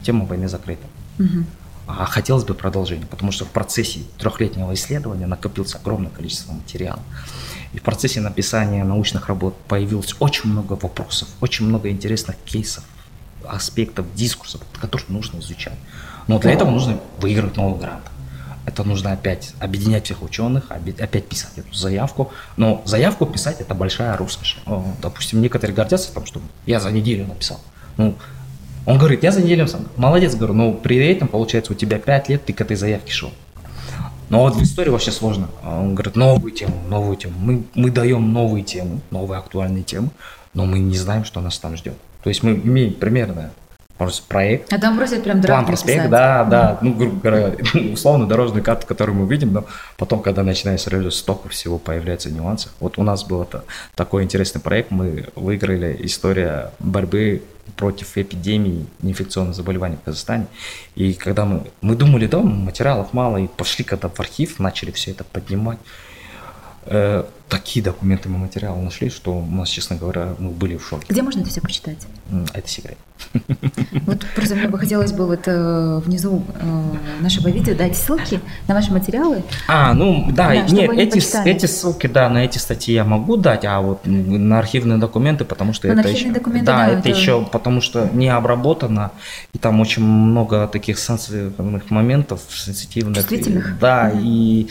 [0.02, 0.86] тема войны закрыта.
[1.18, 1.44] Мгм.
[1.86, 7.00] А хотелось бы продолжения, потому что в процессе трехлетнего исследования накопилось огромное количество материала.
[7.72, 12.84] И в процессе написания научных работ появилось очень много вопросов, очень много интересных кейсов,
[13.44, 15.78] аспектов, дискурсов, которых нужно изучать.
[16.28, 18.04] Но для этого нужно выиграть новый грант.
[18.64, 22.30] Это нужно опять объединять всех ученых, опять писать эту заявку.
[22.56, 24.58] Но заявку писать это большая роскошь.
[25.00, 27.60] Допустим, некоторые гордятся тем, что я за неделю написал.
[27.96, 28.16] Ну,
[28.84, 29.82] он говорит, я за неделю написал.
[29.96, 33.30] Молодец, говорю, но при этом, получается, у тебя 5 лет ты к этой заявке шел.
[34.28, 35.48] Но вот в истории вообще сложно.
[35.62, 37.34] Он говорит, новую тему, новую тему.
[37.38, 40.08] Мы, мы даем новые темы, новые актуальные темы,
[40.54, 41.94] но мы не знаем, что нас там ждет.
[42.22, 43.50] То есть мы имеем примерно
[44.02, 47.54] может, проект, А там просят прям план, драфт проспект, да, да, ну, грубо говоря,
[47.92, 49.64] условно дорожную карту, которую мы видим, но
[49.96, 52.72] потом, когда начинаешь реализовать, столько всего появляется нюансов.
[52.80, 57.42] Вот у нас был это, такой интересный проект, мы выиграли история борьбы
[57.76, 60.46] против эпидемии неинфекционных заболеваний в Казахстане.
[60.94, 65.12] И когда мы, мы думали, да, материалов мало, и пошли когда в архив, начали все
[65.12, 65.78] это поднимать,
[66.86, 71.04] э, такие документы мы материалы нашли, что у нас, честно говоря, мы были в шоке.
[71.08, 71.98] Где можно это все почитать?
[72.30, 72.96] М, Это секрет.
[74.06, 78.74] Вот просто мне бы хотелось бы вот э, внизу э, нашего видео дать ссылки на
[78.74, 79.44] ваши материалы.
[79.68, 81.50] А, ну да, Да, нет, эти, почитали.
[81.52, 85.72] эти ссылки, да, на эти статьи я могу дать, а вот на архивные документы, потому
[85.74, 89.12] что Ну, на это еще, документы, да, да, это, это- еще потому что не обработано,
[89.52, 93.78] и там очень много таких сенситивных моментов, сенситивных, Чувствительных.
[93.78, 94.20] да, Мгм.
[94.24, 94.68] и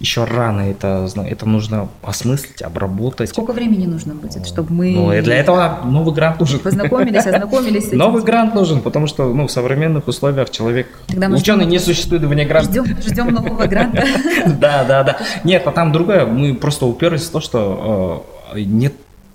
[0.00, 3.30] еще рано это, это нужно осмыслить, обработать.
[3.30, 6.58] Сколько времени нужно будет, чтобы мы Ну, и для этого новый грант нужен.
[6.58, 7.98] познакомились, ознакомились с этим?
[7.98, 11.78] Новый грант нужен, потому что ну, в современных условиях человек, Тогда мы ученый ждем- не
[11.78, 12.70] существует вне гранта.
[12.70, 14.04] Ждем, ждем нового гранта.
[14.46, 15.18] Да, да, да.
[15.44, 16.26] Нет, а там другое.
[16.26, 18.92] Мы просто уперлись в то, что э, нет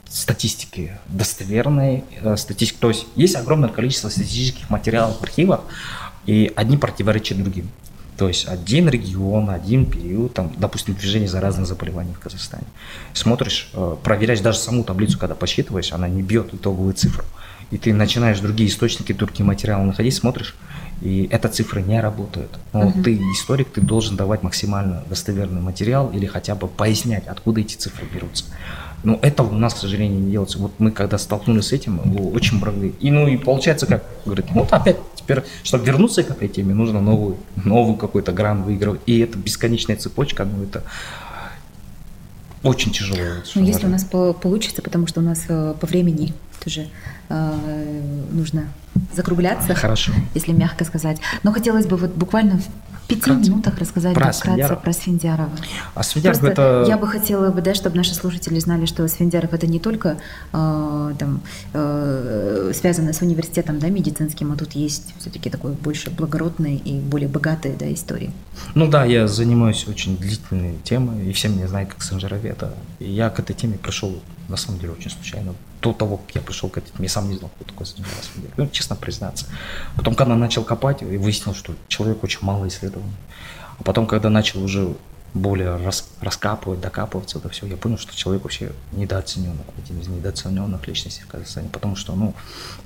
[0.09, 2.77] статистики достоверной э, статистики.
[2.79, 5.61] То есть есть огромное количество статистических материалов в архивах,
[6.25, 7.69] и одни противоречат другим.
[8.17, 12.65] То есть один регион, один период, там, допустим, движение заразных заболеваний в Казахстане.
[13.13, 17.25] Смотришь, э, проверяешь даже саму таблицу, когда посчитываешь, она не бьет итоговую цифру.
[17.71, 20.55] И ты начинаешь другие источники, другие материалы находить, смотришь,
[21.01, 22.51] и эта цифра не работает.
[22.73, 23.03] Но Мгм.
[23.03, 28.05] ты историк, ты должен давать максимально достоверный материал или хотя бы пояснять, откуда эти цифры
[28.13, 28.45] берутся.
[29.05, 30.57] Но этого у нас, к сожалению, не делается.
[30.59, 32.93] Вот мы когда столкнулись с этим, мы очень брали.
[32.99, 37.01] И ну и получается, как говорит, вот опять теперь, чтобы вернуться к этой теме, нужно
[37.01, 39.01] новую, новую какой-то грант выигрывать.
[39.05, 40.83] И это бесконечная цепочка, ну это
[42.63, 43.19] очень тяжело.
[43.53, 46.33] Ну, если у нас по- получится, потому что у нас э, по времени
[46.63, 46.87] тоже
[47.29, 48.01] э,
[48.31, 48.67] нужно
[49.13, 50.13] закругляться, Хорошо.
[50.33, 51.19] если мягко сказать.
[51.43, 52.59] Но хотелось бы вот буквально
[53.07, 53.49] пяти Вкратце.
[53.49, 55.49] минутах рассказать Про вкратце про Свиндиарова.
[55.93, 56.85] А Свидяров Просто это...
[56.87, 60.17] я бы хотела бы, да, чтобы наши слушатели знали, что Свиндиаров это не только
[60.53, 61.41] э, там,
[61.73, 67.29] э, связано с университетом да, медицинским, а тут есть все-таки такой больше благородной и более
[67.29, 68.31] богатой да, истории.
[68.73, 72.73] Ну да, я занимаюсь очень длительной темой, и все меня знают как санжароведа.
[72.99, 75.53] И я к этой теме пришел, на самом деле, очень случайно.
[75.85, 78.29] До того, как я пришел к этой теме, я сам не знал, кто такой занимался.
[78.57, 79.45] Ну, честно признаться.
[79.95, 83.07] Потом, когда начал копать, и выяснил, что человек очень мало исследован.
[83.77, 84.95] А потом, когда начал уже
[85.35, 90.87] более рас- раскапывать, докапываться, это все, я понял, что человек вообще недооценен, один из недооцененных
[90.87, 92.33] личностей в Казахстане, потому что, ну,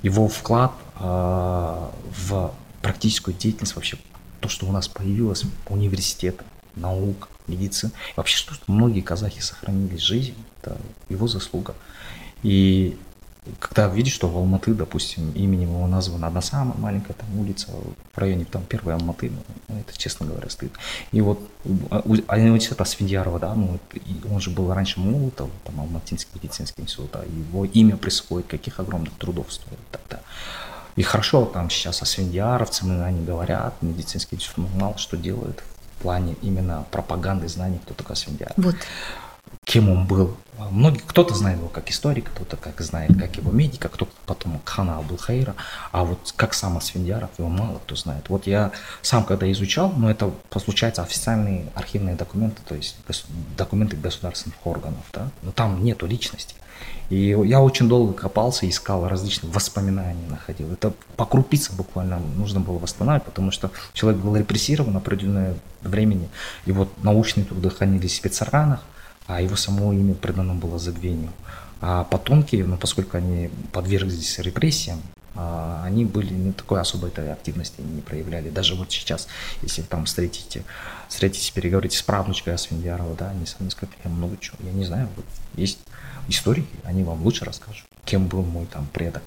[0.02, 1.90] его вклад а,
[2.28, 3.98] в практическую деятельность вообще,
[4.42, 6.42] то, что у нас появилось университет,
[6.76, 10.78] наук, медицина, вообще, что многие казахи сохранили жизнь, это
[11.08, 11.76] его заслуга.
[12.44, 12.98] И
[13.60, 17.68] когда видишь, что в Алматы, допустим, именем его названа одна самая маленькая там улица
[18.14, 19.32] в районе там первой Алматы,
[19.68, 20.72] ну, это, честно говоря, стыд.
[21.12, 21.40] И вот
[21.90, 23.80] а, у- а университет Асфендиарова, да, ну,
[24.32, 29.14] он же был раньше Молотов, там, Алматинский медицинский институт, а его имя присвоит, каких огромных
[29.16, 30.22] трудов стоит тогда.
[30.96, 35.64] И хорошо, там сейчас асфендиаровцы, они говорят, медицинский институт мало что делает
[35.98, 38.76] в плане именно пропаганды, знаний, кто такой асфендиар Вот.
[39.70, 40.36] Кем он был,
[40.72, 44.98] многие, кто-то знает его как историк, кто-то как знает, как его медика, кто-то потом хана
[44.98, 45.56] Абулхаира,
[45.92, 48.30] а вот как сам Асфендиаров, его мало кто знает.
[48.30, 48.72] Вот я
[49.04, 52.96] сам когда изучал, но это, получается, официальные архивные документы, то есть
[53.56, 56.56] документы государственных органов, да, но там нету личности.
[57.12, 60.72] И я очень долго копался, искал различные воспоминания, находил.
[60.72, 66.28] Это по крупицам буквально нужно было восстанавливать, потому что человек был репрессирован определенное времени.
[66.66, 68.84] И вот научные труды хранились в спецорганах,
[69.30, 71.32] а его само имя предано было забвению.
[71.82, 75.02] А потомки, ну, поскольку они подверглись репрессиям,
[75.36, 78.50] а, они были не такой особой активности не проявляли.
[78.50, 79.28] Даже вот сейчас,
[79.62, 80.64] если там встретите,
[81.08, 85.08] встретитесь, переговорите с правнучкой Асфендиарова, да, они сами скажут, я много чего, я не знаю,
[85.16, 85.78] вот есть
[86.28, 89.22] историки, они вам лучше расскажут, кем был мой там предок.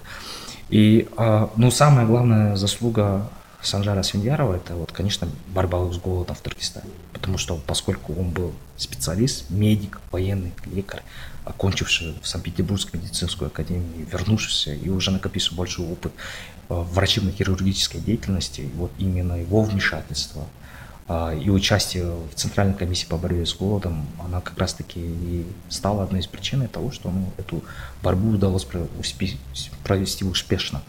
[0.68, 3.30] И, а, ну, самая главная заслуга
[3.62, 6.90] Санжара Свиньярова это вот, конечно, борьба с голодом в Туркестане.
[7.22, 11.04] Потому что поскольку он был специалист, медик, военный, лекарь,
[11.44, 16.12] окончивший в Санкт-Петербургскую медицинскую академию, вернувшийся и уже накопивший большой опыт
[16.68, 20.48] э, врачебно-хирургической деятельности, вот именно его вмешательство
[21.08, 26.02] а, и участие в Центральной комиссии по борьбе с голодом, она как раз-таки и стала
[26.02, 27.62] одной из причин того, что ну, эту
[28.02, 28.66] борьбу удалось
[29.84, 30.82] провести успешно.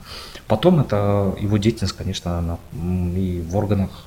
[0.47, 4.05] Потом это его деятельность, конечно, она и в органах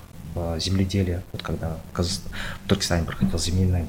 [0.58, 3.86] земледелия, вот когда в Туркестане проходила земельная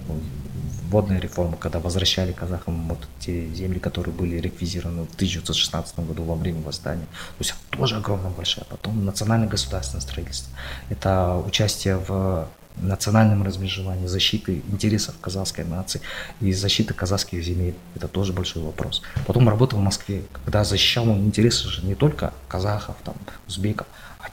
[0.89, 6.36] водная реформа, когда возвращали казахам вот те земли, которые были реквизированы в 1916 году во
[6.36, 7.06] время восстания.
[7.06, 8.66] То есть тоже огромно большое.
[8.70, 10.54] Потом национальное государственное строительство.
[10.89, 16.00] Это участие в национальном размежевании, защиты интересов казахской нации
[16.41, 17.76] и защиты казахских земель.
[17.95, 19.02] Это тоже большой вопрос.
[19.26, 23.16] Потом работал в Москве, когда защищал интересы же не только казахов, там,
[23.48, 23.88] узбеков,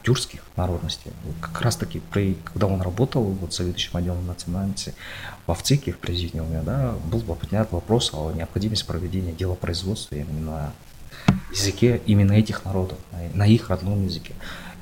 [0.05, 1.11] тюркских народностей.
[1.41, 4.93] Как раз таки, при, когда он работал вот, заведующим отделом национальности
[5.47, 10.73] в ВЦИКе, в президиуме, да, был поднят вопрос о необходимости проведения делопроизводства именно на
[11.51, 14.33] языке именно этих народов, на, на их родном языке.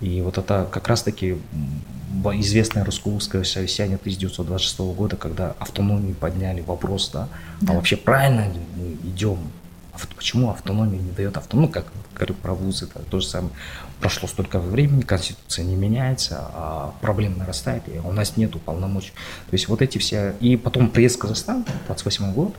[0.01, 1.37] И вот это как раз-таки
[2.33, 7.23] известное русско-узкое совещание 1926 года, когда автономию подняли вопрос, да,
[7.61, 7.73] а да.
[7.73, 9.39] а вообще правильно ли мы идем
[10.07, 11.67] Почему автономия не дает автономию?
[11.69, 11.85] Ну, как
[12.15, 13.53] говорю про вузы, это то же самое.
[13.99, 19.11] Прошло столько времени, конституция не меняется, а проблема нарастает, и у нас нету полномочий.
[19.49, 20.35] То есть вот эти все...
[20.39, 22.55] И потом приезд в Казахстан, 28 год,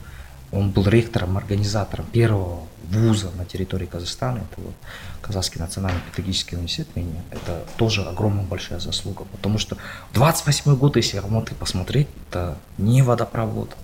[0.53, 4.75] он был ректором, организатором первого вуза на территории Казахстана, это вот
[5.21, 7.23] Казахский национальный педагогический университет имени.
[7.31, 9.77] Это тоже огромная большая заслуга, потому что
[10.13, 13.75] 28 год, если Алматы посмотреть, это не водопровод,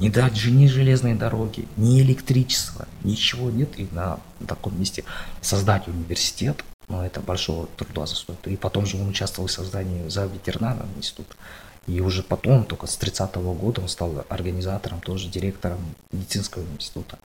[0.00, 3.78] ни даже ни железной дороги, ни электричества, ничего нет.
[3.78, 5.04] И на таком месте
[5.40, 8.46] создать университет, ну, это большого труда застоит.
[8.46, 11.34] И потом же он участвовал в создании за ветеринарного института.
[11.86, 15.78] И уже потом, только с 30-го года, он стал организатором, тоже директором
[16.12, 17.18] медицинского института.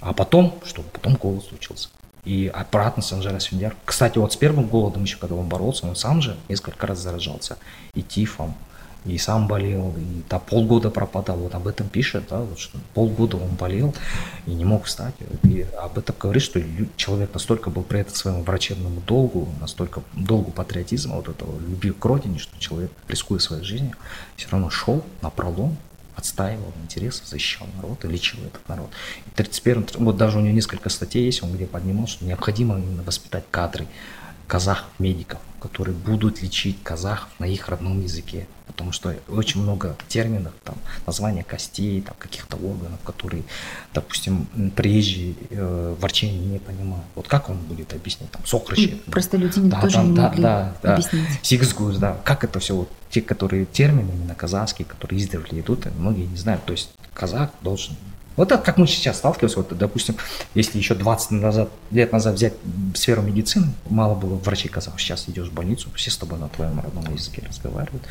[0.00, 0.82] А потом, что?
[0.82, 1.88] Потом голод случился.
[2.24, 3.76] И обратно Санжара Свиндяр.
[3.84, 7.58] Кстати, вот с первым голодом еще, когда он боролся, он сам же несколько раз заражался.
[7.94, 8.54] И тифом,
[9.04, 13.36] и сам болел, и да, полгода пропадал, вот об этом пишет, да, вот, что полгода
[13.36, 13.94] он болел
[14.46, 16.60] и не мог встать, и об этом говорит, что
[16.96, 22.04] человек настолько был при этом своему врачебному долгу, настолько долгу патриотизма, вот этого любви к
[22.04, 23.94] родине, что человек, рискуя своей жизнью,
[24.36, 25.76] все равно шел на пролом,
[26.16, 28.90] отстаивал интересы, защищал народ и лечил этот народ.
[29.26, 33.44] И 31 вот даже у него несколько статей есть, он где поднимал, что необходимо воспитать
[33.50, 33.86] кадры
[34.48, 40.76] казах-медиков, которые будут лечить казахов на их родном языке потому что очень много терминов, там,
[41.04, 43.42] названия костей, там, каких-то органов, которые,
[43.92, 44.46] допустим,
[44.76, 47.04] приезжие э, врачи не понимают.
[47.16, 49.02] Вот как он будет объяснить, там, сокрыщи.
[49.10, 51.26] Просто люди да, тоже там, не да, могли да, да, объяснить.
[51.42, 56.26] Сиксгуз, да, как это все, вот, те, которые термины именно казахские, которые издавали идут, многие
[56.26, 56.64] не знают.
[56.64, 57.96] То есть казах должен
[58.37, 60.15] вот так, как мы сейчас сталкиваемся, вот, допустим,
[60.55, 62.53] если еще 20 назад, лет назад взять
[62.95, 66.79] сферу медицины, мало было врачей казахов, сейчас идешь в больницу, все с тобой на твоем
[66.79, 68.03] родном языке разговаривают,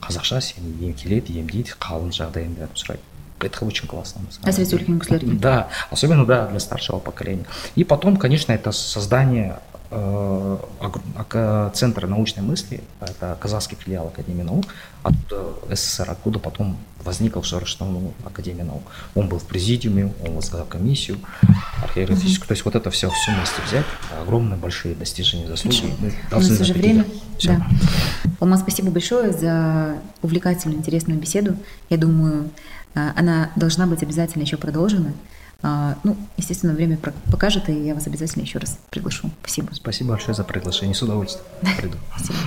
[0.00, 3.02] қазақша сені ем келеді емдейді қалың жағдайын бәрін сұрайды
[3.40, 4.22] это очень классно.
[4.44, 7.44] Әсіресе үлкен Да, особенно да, для старшего поколения.
[7.74, 9.58] И потом, конечно, это создание
[9.91, 14.65] э, Центра научной мысли, это казахский филиал Академии наук,
[15.03, 15.15] от
[15.69, 18.83] СССР, откуда потом возникла Шарашнову Академия наук.
[19.15, 21.17] Он был в президиуме, он возглавлял комиссию
[21.83, 22.43] археологическую.
[22.43, 22.47] Mm-hmm.
[22.47, 23.85] То есть вот это все, все вместе взять,
[24.21, 25.93] огромные большие достижения, заслуги.
[25.99, 27.05] Мы У нас уже время.
[27.37, 27.49] Все.
[27.49, 27.67] Да.
[28.39, 31.55] Алмаз, спасибо большое за увлекательную, интересную беседу.
[31.89, 32.49] Я думаю,
[32.93, 35.13] э, она должна быть обязательно еще продолжена.
[35.63, 36.97] А, ну, естественно, время
[37.31, 39.29] покажет, и я вас обязательно еще раз приглашу.
[39.41, 39.69] Спасибо.
[39.73, 40.95] Спасибо большое за приглашение.
[40.95, 41.45] С удовольствием
[41.77, 41.97] приду.
[42.15, 42.37] Спасибо.